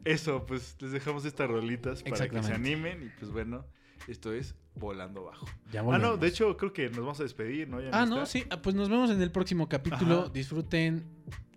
Eso, 0.06 0.46
pues 0.46 0.76
les 0.80 0.92
dejamos 0.92 1.26
estas 1.26 1.50
rolitas 1.50 2.04
para 2.04 2.28
que 2.28 2.44
se 2.44 2.54
animen. 2.54 3.04
Y 3.04 3.10
pues 3.20 3.32
bueno, 3.32 3.66
esto 4.08 4.34
es 4.34 4.56
Volando 4.76 5.24
Bajo. 5.26 5.46
Ya 5.72 5.82
Ah, 5.82 5.98
no, 6.00 6.18
de 6.18 6.28
hecho 6.28 6.56
creo 6.58 6.74
que 6.74 6.88
nos 6.90 7.00
vamos 7.00 7.20
a 7.20 7.24
despedir, 7.24 7.68
¿no? 7.70 7.82
Ya 7.82 7.90
Ah, 7.94 8.06
no 8.06 8.26
sí. 8.26 8.44
ah, 8.50 8.62
Pues 8.62 8.76
nos 8.76 8.90
vemos 8.90 9.12
en 9.12 9.22
el 9.22 9.32
próximo 9.32 9.68
capítulo. 9.70 10.22
Ajá. 10.22 10.30
Disfruten. 10.30 11.06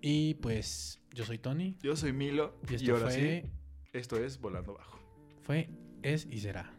Y 0.01 0.35
pues 0.35 1.01
yo 1.13 1.25
soy 1.25 1.39
Tony. 1.39 1.79
Yo 1.83 1.97
soy 1.97 2.13
Milo 2.13 2.59
Y 2.69 2.73
y, 2.73 2.77
esto 2.77 2.93
ahora 2.93 3.07
fue, 3.07 3.43
sí, 3.45 3.51
esto 3.93 4.17
es 4.19 4.39
Volando 4.41 4.75
Bajo. 4.75 4.99
fue, 5.43 5.71
es 6.03 6.27
y 6.31 6.41
será. 6.41 6.74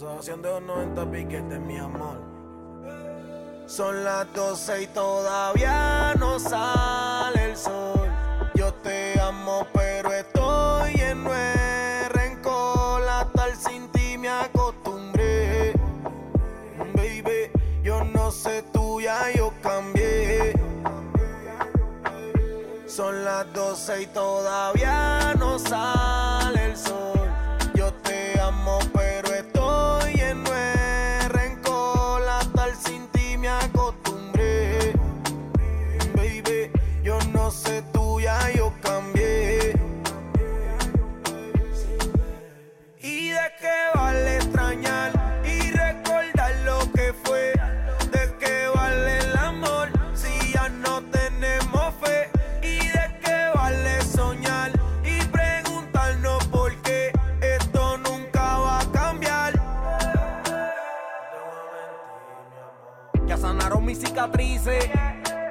Asociación 0.00 0.40
de 0.40 0.48
los 0.48 0.62
90 0.62 1.10
piquetes, 1.10 1.60
mi 1.60 1.76
amor. 1.76 2.16
Son 3.66 4.02
las 4.02 4.32
12 4.32 4.82
y 4.82 4.86
todavía 4.86 6.14
no 6.18 6.38
sale 6.38 7.50
el 7.50 7.56
sol. 7.56 8.08
Yo 8.54 8.72
te 8.82 9.20
amo, 9.20 9.66
pero 9.74 10.10
estoy 10.10 10.94
lleno 10.94 11.30
de 11.30 12.08
rencor. 12.08 13.02
A 13.02 13.22
estar 13.22 13.54
sin 13.56 13.88
ti 13.92 14.16
me 14.16 14.30
acostumbré. 14.30 15.74
Baby, 16.94 17.50
yo 17.82 18.02
no 18.02 18.30
sé 18.30 18.64
tú, 18.72 19.02
ya 19.02 19.30
yo 19.36 19.52
cambié. 19.62 20.54
Son 22.86 23.22
las 23.22 23.52
12 23.52 24.02
y 24.02 24.06
todavía 24.06 25.34
no 25.38 25.58
sale 25.58 26.29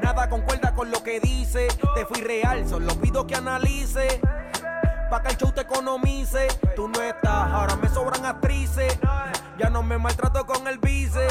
Nada 0.04 0.30
concuerda 0.30 0.76
con 0.76 0.92
lo 0.92 1.02
que 1.02 1.20
dice. 1.20 1.68
Te 1.96 2.06
fui 2.06 2.22
real, 2.22 2.68
solo 2.70 2.94
pido 2.96 3.26
que 3.26 3.36
analice. 3.36 4.22
Pa' 5.10 5.24
que 5.24 5.30
el 5.30 5.38
show 5.38 5.52
te 5.52 5.62
economice. 5.62 6.48
Tú 6.76 6.88
no 6.88 7.02
estás, 7.02 7.52
ahora 7.52 7.76
me 7.78 7.90
sobran 7.90 8.24
actrices. 8.24 9.00
Ya 9.58 9.72
no 9.72 9.82
me 9.82 9.98
maltrato 9.98 10.46
con 10.46 10.68
el 10.68 10.78
vice. 10.78 11.28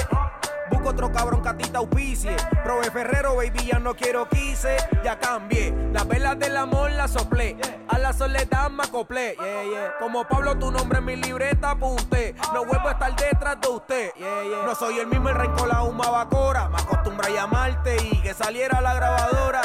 Busco 0.88 1.04
otro 1.04 1.12
cabrón 1.12 1.42
que 1.42 1.48
a 1.50 1.56
ti 1.56 1.68
te 1.68 1.76
auspicie. 1.76 2.34
Prove 2.64 2.90
Ferrero, 2.90 3.36
baby, 3.36 3.66
ya 3.66 3.78
no 3.78 3.94
quiero 3.94 4.26
quise. 4.26 4.78
Ya 5.04 5.18
cambié. 5.18 5.74
Las 5.92 6.08
velas 6.08 6.38
del 6.38 6.56
amor 6.56 6.90
las 6.92 7.10
soplé. 7.10 7.58
A 7.88 7.98
la 7.98 8.14
soledad 8.14 8.70
me 8.70 8.84
acoplé. 8.84 9.36
Yeah, 9.36 9.64
yeah. 9.64 9.94
Como 9.98 10.24
Pablo, 10.26 10.58
tu 10.58 10.70
nombre 10.70 11.00
en 11.00 11.04
mi 11.04 11.16
libreta 11.16 11.72
apunté. 11.72 12.34
No 12.54 12.64
vuelvo 12.64 12.88
a 12.88 12.92
estar 12.92 13.14
detrás 13.14 13.60
de 13.60 13.68
usted. 13.68 14.14
Yeah. 14.14 14.62
No 14.64 14.74
soy 14.74 14.98
el 14.98 15.08
mismo, 15.08 15.28
el 15.28 15.34
rencor 15.34 15.70
aún 15.74 15.94
me 15.94 16.06
abacora. 16.06 16.70
Me 16.70 16.78
acostumbro 16.78 17.26
a 17.26 17.30
llamarte 17.30 17.96
y 18.10 18.22
que 18.22 18.32
saliera 18.32 18.80
la 18.80 18.94
grabadora. 18.94 19.60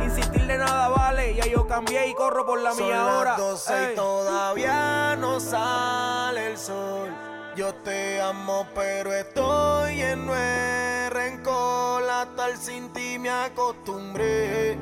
Insistirle 0.00 0.56
nada 0.56 0.88
vale. 0.88 1.34
Ya 1.34 1.44
yo 1.46 1.66
cambié 1.66 2.08
y 2.08 2.14
corro 2.14 2.46
por 2.46 2.60
la 2.62 2.72
Son 2.72 2.86
mía 2.86 2.96
las 2.96 3.08
ahora. 3.08 3.36
12 3.36 3.92
y 3.92 3.94
todavía 3.94 5.16
no 5.16 5.38
sale 5.38 6.46
el 6.46 6.56
sol. 6.56 7.10
Yo 7.54 7.74
te 7.84 8.18
amo, 8.20 8.66
pero 8.74 9.12
estoy 9.12 9.96
lleno 9.96 10.32
de 10.32 11.10
rencor. 11.10 12.02
A 12.08 12.22
estar 12.22 12.56
sin 12.56 12.90
ti 12.92 13.18
me 13.18 13.28
acostumbré. 13.28 14.78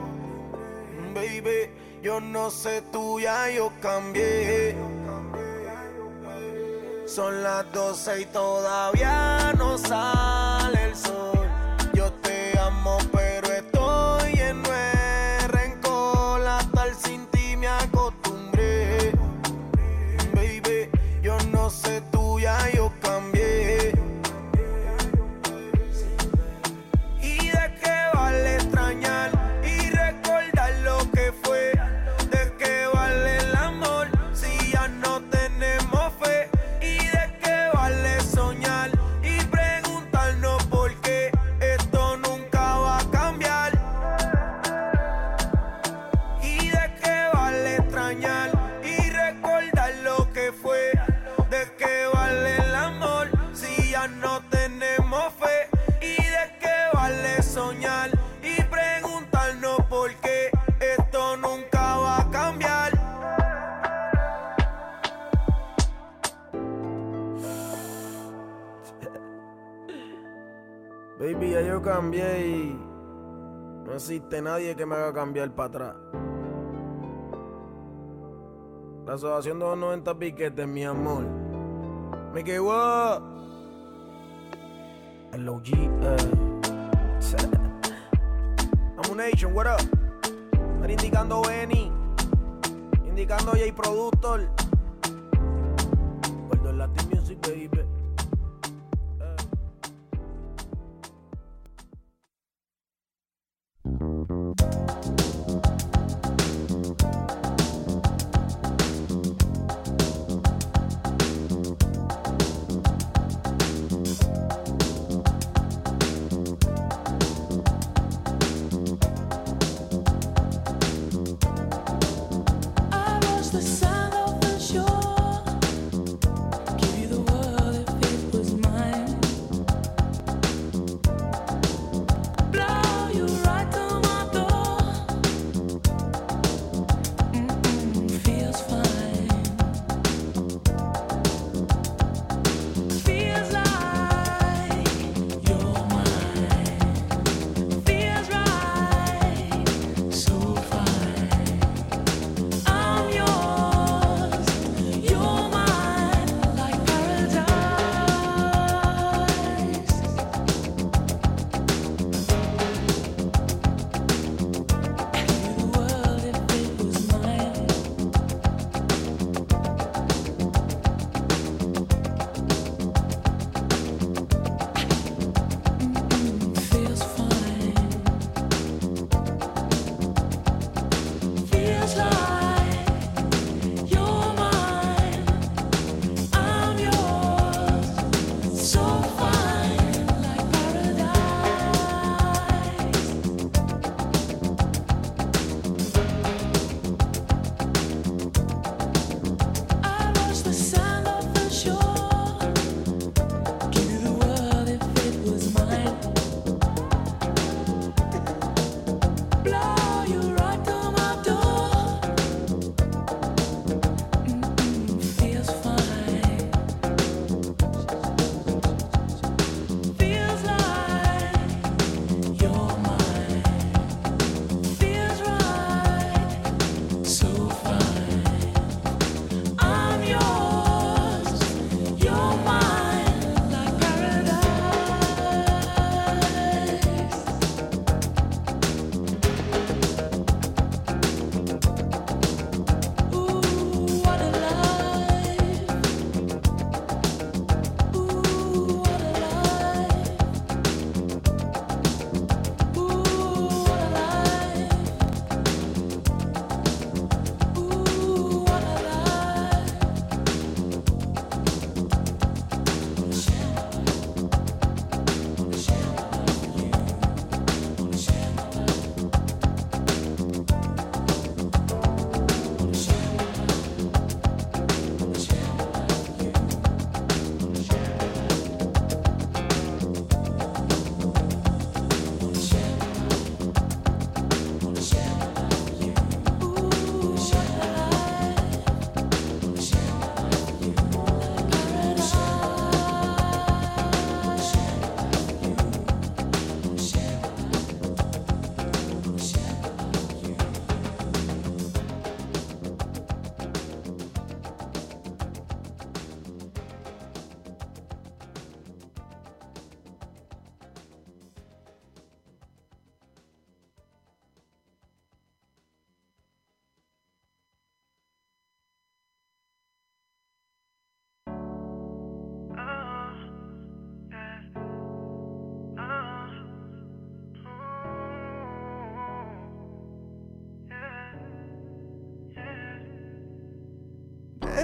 Baby, 1.14 1.70
yo 2.02 2.20
no 2.20 2.50
sé 2.50 2.82
tú, 2.92 3.18
ya 3.18 3.50
yo 3.50 3.72
cambié. 3.80 4.76
Son 7.06 7.42
las 7.42 7.72
12 7.72 8.20
y 8.20 8.24
todavía 8.26 9.52
no 9.58 9.76
sale 9.76 10.84
el 10.84 10.96
sol. 10.96 11.39
Nadie 74.38 74.76
que 74.76 74.86
me 74.86 74.94
haga 74.94 75.12
cambiar 75.12 75.50
para 75.54 75.68
atrás. 75.68 75.96
La 79.06 79.14
asociación 79.14 79.58
de 79.58 79.64
los 79.64 79.78
90 79.78 80.18
piquetes, 80.18 80.68
mi 80.68 80.84
amor. 80.84 81.24
Me 82.32 82.44
quedó. 82.44 83.22
El 85.32 85.48
OG, 85.48 85.68
eh. 85.68 86.16
I'm 89.02 89.16
Nation, 89.16 89.52
what 89.52 89.66
up? 89.66 89.80
Están 90.74 90.90
indicando 90.90 91.42
Benny. 91.42 91.90
Indicando 93.08 93.52
J 93.52 93.74
Productor. 93.74 94.48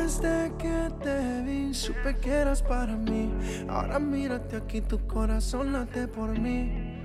Desde 0.06 0.52
que 0.56 0.88
te 1.02 1.42
vi, 1.42 1.74
supe 1.74 2.16
que 2.18 2.30
eras 2.30 2.62
para 2.62 2.94
mí. 2.94 3.28
Ahora 3.68 3.98
mírate 3.98 4.54
aquí, 4.54 4.80
tu 4.80 5.04
corazón 5.04 5.72
late 5.72 6.06
por 6.06 6.28
mí. 6.38 7.02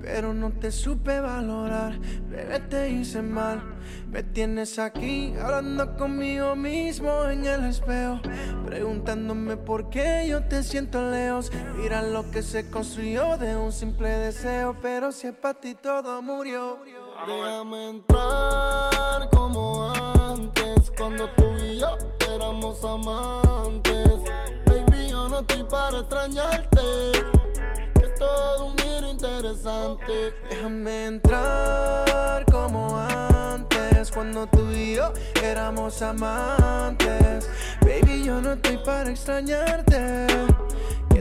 Pero 0.00 0.32
no 0.32 0.50
te 0.52 0.70
supe 0.70 1.20
valorar, 1.20 1.98
bebé, 2.30 2.60
te 2.60 2.88
hice 2.88 3.20
mal. 3.20 3.62
Me 4.10 4.22
tienes 4.22 4.78
aquí 4.78 5.34
hablando 5.38 5.98
conmigo 5.98 6.56
mismo 6.56 7.26
en 7.26 7.44
el 7.44 7.64
espejo. 7.64 8.20
Preguntándome 8.64 9.58
por 9.58 9.90
qué 9.90 10.26
yo 10.30 10.42
te 10.44 10.62
siento 10.62 11.10
lejos. 11.10 11.52
Mira 11.76 12.00
lo 12.00 12.30
que 12.30 12.40
se 12.40 12.70
construyó 12.70 13.36
de 13.36 13.54
un 13.54 13.70
simple 13.70 14.08
deseo. 14.08 14.74
Pero 14.80 15.12
si 15.12 15.26
es 15.26 15.34
para 15.34 15.60
ti 15.60 15.74
todo 15.74 16.22
murió. 16.22 16.78
Déjame 17.26 17.90
entrar 17.90 18.87
cuando 20.96 21.28
tú 21.30 21.56
y 21.62 21.78
yo 21.78 21.96
éramos 22.32 22.82
amantes. 22.84 24.20
Baby, 24.66 25.08
yo 25.10 25.28
no 25.28 25.40
estoy 25.40 25.64
para 25.64 25.98
extrañarte, 25.98 26.80
que 27.94 28.04
es 28.04 28.14
todo 28.14 28.66
un 28.66 28.78
giro 28.78 29.08
interesante. 29.10 30.34
Déjame 30.50 31.06
entrar 31.06 32.44
como 32.50 32.98
antes, 32.98 34.10
cuando 34.10 34.46
tú 34.46 34.70
y 34.70 34.96
yo 34.96 35.12
éramos 35.42 36.00
amantes. 36.02 37.48
Baby, 37.80 38.24
yo 38.24 38.40
no 38.40 38.52
estoy 38.52 38.78
para 38.78 39.10
extrañarte, 39.10 40.26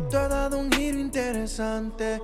tú 0.09 0.17
has 0.17 0.29
dado 0.29 0.57
un 0.59 0.71
giro 0.71 0.97
interesante. 0.97 2.21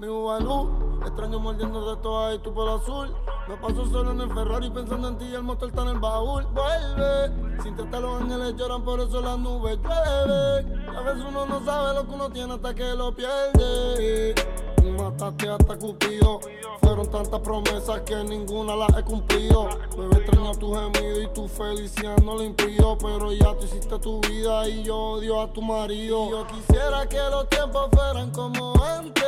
Mi 0.00 0.06
Ubalú, 0.06 1.00
extraño 1.04 1.40
mordiendo 1.40 1.94
de 1.94 2.00
todas 2.02 2.36
y 2.36 2.38
tu 2.38 2.54
pelo 2.54 2.76
azul. 2.76 3.14
Me 3.48 3.56
paso 3.56 3.86
solo 3.86 4.12
en 4.12 4.20
el 4.20 4.32
Ferrari 4.32 4.70
pensando 4.70 5.08
en 5.08 5.18
ti 5.18 5.26
y 5.26 5.34
el 5.34 5.42
motor 5.42 5.68
está 5.68 5.82
en 5.82 5.88
el 5.88 5.98
baúl. 5.98 6.46
Vuelve, 6.46 7.62
sin 7.62 7.74
tratar 7.76 8.02
los 8.02 8.22
ángeles 8.22 8.54
lloran, 8.56 8.84
por 8.84 9.00
eso 9.00 9.20
las 9.20 9.38
nubes 9.38 9.78
llueve. 9.78 10.96
A 10.96 11.00
veces 11.02 11.24
uno 11.28 11.46
no 11.46 11.64
sabe 11.64 11.94
lo 11.94 12.06
que 12.06 12.14
uno 12.14 12.30
tiene 12.30 12.54
hasta 12.54 12.74
que 12.74 12.94
lo 12.94 13.14
pierde. 13.14 14.34
Mataste 14.82 15.48
hasta 15.48 15.76
Cupido. 15.78 16.40
Fueron 16.80 17.10
tantas 17.10 17.40
promesas 17.40 18.00
que 18.00 18.16
ninguna 18.24 18.76
las 18.76 18.96
he 18.96 19.02
cumplido. 19.02 19.68
Bebé 19.96 20.16
extraño 20.18 20.52
tu 20.56 20.74
gemido 20.74 21.22
y 21.22 21.26
tu 21.28 21.48
felicidad 21.48 22.16
no 22.18 22.34
lo 22.36 22.42
impidió. 22.42 22.96
Pero 22.98 23.32
ya 23.32 23.54
tú 23.56 23.64
hiciste 23.66 23.98
tu 23.98 24.20
vida 24.22 24.68
y 24.68 24.82
yo 24.84 24.96
odio 24.96 25.40
a 25.40 25.52
tu 25.52 25.60
marido. 25.62 26.30
Yo 26.30 26.46
quisiera 26.46 27.06
que 27.08 27.18
los 27.30 27.48
tiempos 27.48 27.88
fueran 27.92 28.30
como 28.30 28.74
antes. 28.84 29.24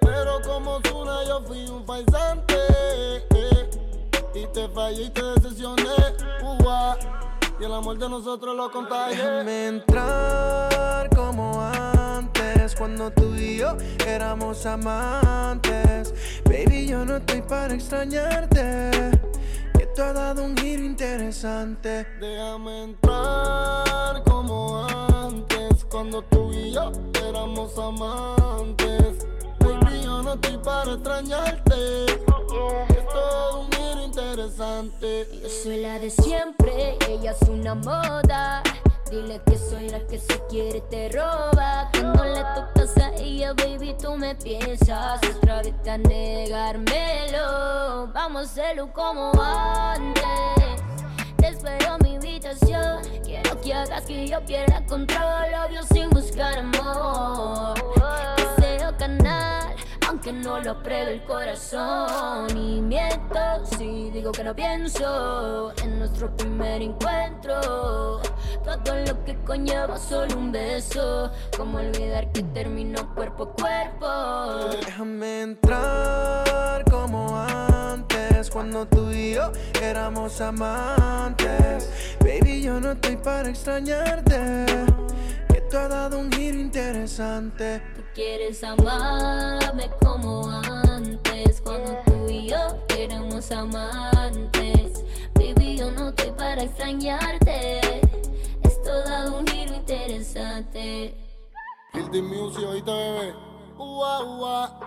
Pero 0.00 0.40
como 0.44 0.80
Zuna 0.86 1.24
yo 1.26 1.40
fui 1.42 1.66
un 1.66 1.84
paisante. 1.84 2.54
eh, 3.34 3.70
Y 4.34 4.46
te 4.46 4.68
fallé 4.68 5.04
y 5.04 5.10
te 5.10 5.22
decepcioné. 5.22 5.82
Ua, 6.64 6.96
y 7.62 7.64
el 7.64 7.72
amor 7.72 7.96
de 7.96 8.08
nosotros 8.08 8.56
lo 8.56 8.70
contagié. 8.70 9.16
Déjame 9.16 9.66
entrar 9.68 11.08
como 11.14 11.62
antes, 11.62 12.74
cuando 12.74 13.10
tú 13.12 13.34
y 13.36 13.58
yo 13.58 13.76
éramos 14.06 14.66
amantes. 14.66 16.12
Baby, 16.44 16.88
yo 16.88 17.04
no 17.04 17.18
estoy 17.18 17.42
para 17.42 17.74
extrañarte, 17.74 18.90
que 19.78 19.86
tú 19.94 20.02
has 20.02 20.14
dado 20.14 20.44
un 20.44 20.56
giro 20.56 20.82
interesante. 20.82 22.04
Déjame 22.20 22.84
entrar 22.84 24.22
como 24.24 24.84
antes, 24.84 25.84
cuando 25.88 26.22
tú 26.22 26.52
y 26.52 26.72
yo 26.72 26.90
éramos 27.28 27.78
amantes. 27.78 29.24
Yo 30.22 30.28
no 30.28 30.34
estoy 30.34 30.56
para 30.58 30.92
extrañarte, 30.92 31.74
que 31.74 32.94
es 32.94 33.08
todo 33.08 33.60
un 33.62 33.72
giro 33.72 34.02
interesante. 34.04 35.26
Yo 35.42 35.48
soy 35.48 35.78
la 35.78 35.98
de 35.98 36.10
siempre, 36.10 36.96
ella 37.08 37.32
es 37.32 37.48
una 37.48 37.74
moda. 37.74 38.62
Dile 39.10 39.40
que 39.44 39.58
soy 39.58 39.88
la 39.88 39.98
que 40.06 40.20
se 40.20 40.40
quiere 40.48 40.80
te 40.82 41.08
roba. 41.08 41.90
Cuando 41.92 42.22
le 42.22 42.40
tocas 42.54 42.96
a 42.98 43.12
ella, 43.16 43.52
baby, 43.54 43.96
tú 44.00 44.16
me 44.16 44.36
piensas 44.36 45.20
otra 45.36 45.60
vez 45.62 45.74
a 45.88 45.98
negármelo. 45.98 48.06
Vamos 48.14 48.42
a 48.42 48.44
hacerlo 48.44 48.92
como 48.92 49.32
antes. 49.42 50.22
Te 51.36 51.48
espero 51.48 51.96
en 51.96 52.02
mi 52.04 52.14
habitación. 52.16 53.02
Quiero 53.24 53.60
que 53.60 53.74
hagas 53.74 54.04
que 54.04 54.28
yo 54.28 54.40
pierda 54.44 54.86
control. 54.86 55.52
Obvio 55.66 55.82
sin 55.92 56.08
buscar 56.10 56.60
amor. 56.60 57.74
Deseo 58.56 58.96
canal, 58.96 59.74
aunque 60.08 60.32
no 60.32 60.60
lo 60.60 60.72
apruebe 60.72 61.14
el 61.14 61.22
corazón. 61.24 62.56
Y 62.56 62.80
miento 62.80 63.38
si 63.76 64.10
digo 64.10 64.32
que 64.32 64.44
no 64.44 64.54
pienso 64.54 65.72
en 65.82 65.98
nuestro 65.98 66.34
primer 66.36 66.82
encuentro. 66.82 68.20
Todo 68.64 68.96
lo 69.06 69.24
que 69.24 69.36
conlleva 69.44 69.98
solo 69.98 70.36
un 70.36 70.52
beso. 70.52 71.30
Como 71.56 71.78
olvidar 71.78 72.30
que 72.32 72.42
terminó 72.42 73.14
cuerpo 73.14 73.44
a 73.44 73.52
cuerpo. 73.52 74.76
Déjame 74.84 75.42
entrar 75.42 76.84
como 76.90 77.36
antes, 77.38 78.50
cuando 78.50 78.86
tú 78.86 79.10
y 79.10 79.34
yo 79.34 79.52
éramos 79.82 80.40
amantes. 80.40 81.88
Baby, 82.20 82.62
yo 82.62 82.80
no 82.80 82.92
estoy 82.92 83.16
para 83.16 83.48
extrañarte, 83.48 84.66
tú 85.72 85.78
has 85.78 85.88
dado 85.88 86.18
un 86.18 86.30
giro 86.30 86.58
interesante. 86.58 87.80
Tú 87.96 88.02
quieres 88.14 88.62
amarme 88.62 89.90
como 90.02 90.46
antes, 90.50 91.62
cuando 91.62 91.96
tú 92.04 92.28
y 92.28 92.50
yo 92.50 92.58
éramos 92.94 93.50
amantes. 93.50 95.02
Baby, 95.34 95.78
yo 95.78 95.90
no 95.92 96.10
estoy 96.10 96.30
para 96.32 96.64
extrañarte. 96.64 97.80
Esto 98.62 99.02
da 99.04 99.32
un 99.32 99.46
giro 99.46 99.74
interesante. 99.74 101.16
Guilty 101.94 102.20
Music, 102.20 102.68
oíste, 102.68 102.90
bebé. 102.90 103.34
Ua, 103.78 104.24
ua. 104.24 104.80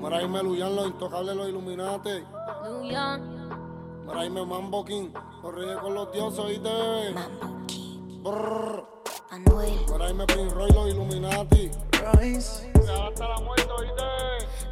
Maraime 0.00 0.42
Luyan, 0.42 0.74
los 0.74 0.88
intocables, 0.88 1.36
los 1.36 1.48
Illuminati. 1.48 2.24
Luyan. 2.64 4.06
Maraime 4.06 4.44
Mambo 4.44 4.84
King, 4.84 5.10
los 5.40 5.54
reyes 5.54 5.78
con 5.78 5.94
los 5.94 6.12
dioses, 6.12 6.40
oíste, 6.40 6.68
bebé. 6.68 7.12
Mambo 7.12 7.66
King. 7.68 8.22
Brrr. 8.24 8.99
Manuel. 9.30 9.86
Maraime 9.88 10.26
Prince 10.26 10.54
Roy, 10.54 10.70
los 10.72 10.90
Illuminati. 10.90 11.70
Royce. 12.02 12.70
Hasta 12.74 13.28
la 13.28 13.38
muerte, 13.40 13.68
oíste. 13.78 14.02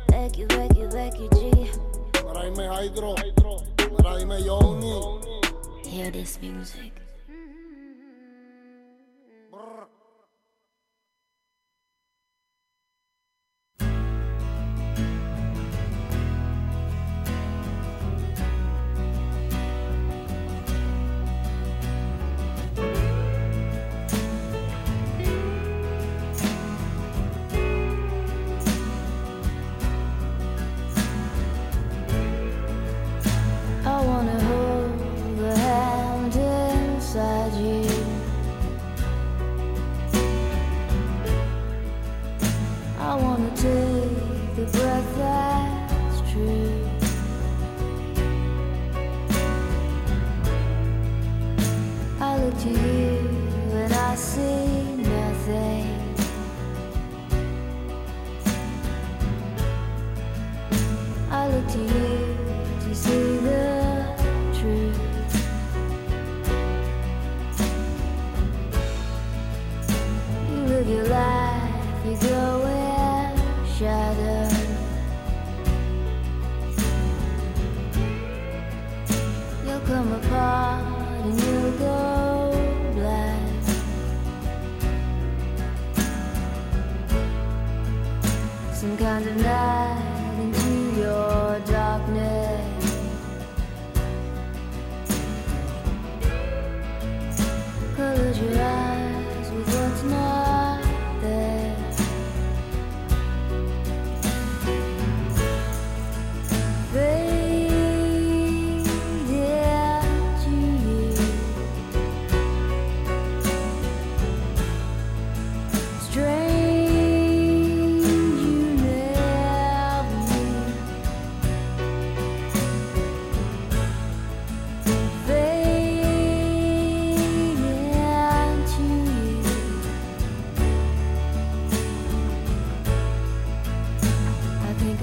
Becky, 0.09 0.45
Becky, 0.47 0.87
Becky 0.87 1.29
G. 1.31 1.71
Maraime 2.25 2.69
Hydro. 2.69 3.15
Maraime 3.93 4.43
Johnny. 4.45 5.21
Hear 5.85 6.11
this 6.11 6.41
music. 6.43 6.93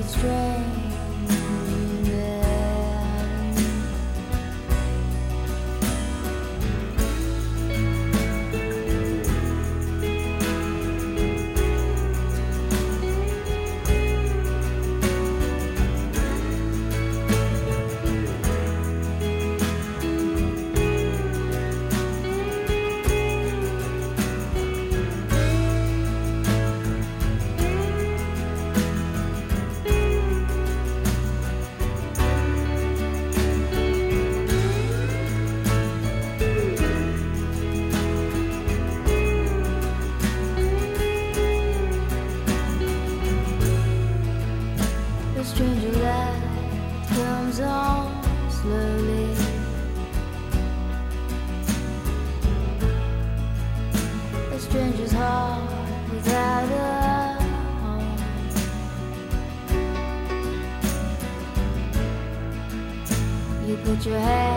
strange. 0.07 0.84
Your 64.05 64.19
head 64.19 64.54